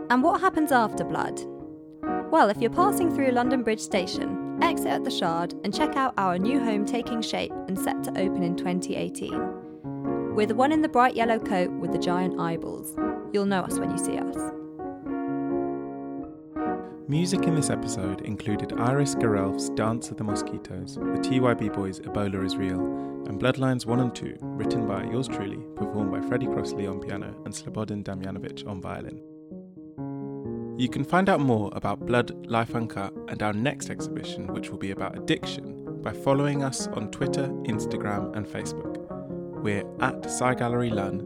And 0.09 0.21
what 0.21 0.41
happens 0.41 0.73
after 0.73 1.05
blood? 1.05 1.41
Well, 2.31 2.49
if 2.49 2.57
you're 2.57 2.69
passing 2.69 3.15
through 3.15 3.31
London 3.31 3.63
Bridge 3.63 3.79
Station, 3.79 4.59
exit 4.61 4.87
at 4.87 5.05
the 5.05 5.11
Shard 5.11 5.53
and 5.63 5.73
check 5.73 5.95
out 5.95 6.13
our 6.17 6.37
new 6.37 6.59
home 6.59 6.85
taking 6.85 7.21
shape 7.21 7.53
and 7.69 7.79
set 7.79 8.03
to 8.03 8.09
open 8.11 8.43
in 8.43 8.57
2018. 8.57 10.35
We're 10.35 10.47
the 10.47 10.55
one 10.55 10.73
in 10.73 10.81
the 10.81 10.89
bright 10.89 11.15
yellow 11.15 11.39
coat 11.39 11.71
with 11.71 11.93
the 11.93 11.97
giant 11.97 12.41
eyeballs. 12.41 12.93
You'll 13.31 13.45
know 13.45 13.61
us 13.61 13.79
when 13.79 13.89
you 13.89 13.97
see 13.97 14.17
us. 14.17 14.35
Music 17.09 17.43
in 17.43 17.55
this 17.55 17.69
episode 17.69 18.19
included 18.23 18.73
Iris 18.77 19.15
Gerelf's 19.15 19.69
Dance 19.69 20.11
of 20.11 20.17
the 20.17 20.25
Mosquitoes, 20.25 20.95
the 20.95 21.01
TYB 21.01 21.73
Boys' 21.73 22.01
Ebola 22.01 22.45
is 22.45 22.57
Real, 22.57 22.81
and 22.81 23.39
Bloodlines 23.39 23.85
1 23.85 24.01
and 24.01 24.13
2, 24.13 24.35
written 24.41 24.85
by 24.85 25.05
yours 25.05 25.29
truly, 25.29 25.65
performed 25.77 26.11
by 26.11 26.19
Freddie 26.19 26.47
Crossley 26.47 26.85
on 26.85 26.99
piano 26.99 27.33
and 27.45 27.53
Slobodan 27.53 28.03
Damjanovic 28.03 28.67
on 28.67 28.81
violin. 28.81 29.21
You 30.77 30.89
can 30.89 31.05
find 31.05 31.29
out 31.29 31.39
more 31.39 31.71
about 31.75 32.05
Blood 32.05 32.45
Life 32.45 32.75
Uncut 32.75 33.13
and 33.29 33.41
our 33.41 33.53
next 33.53 33.89
exhibition, 33.89 34.47
which 34.47 34.69
will 34.69 34.77
be 34.77 34.91
about 34.91 35.17
addiction, 35.17 36.01
by 36.01 36.11
following 36.11 36.61
us 36.61 36.87
on 36.87 37.09
Twitter, 37.11 37.47
Instagram, 37.67 38.35
and 38.35 38.45
Facebook. 38.45 38.97
We're 39.63 39.85
at 40.01 40.25
Sci 40.25 40.55
Gallery 40.55 40.89
Lun, 40.89 41.19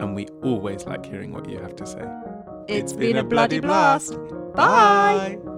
and 0.00 0.14
we 0.14 0.26
always 0.42 0.84
like 0.84 1.06
hearing 1.06 1.32
what 1.32 1.48
you 1.48 1.56
have 1.60 1.76
to 1.76 1.86
say. 1.86 2.04
it's 2.68 2.92
been, 2.92 3.12
been 3.12 3.16
a 3.16 3.24
bloody 3.24 3.60
blast. 3.60 4.12
blast. 4.12 4.43
Bye. 4.54 5.53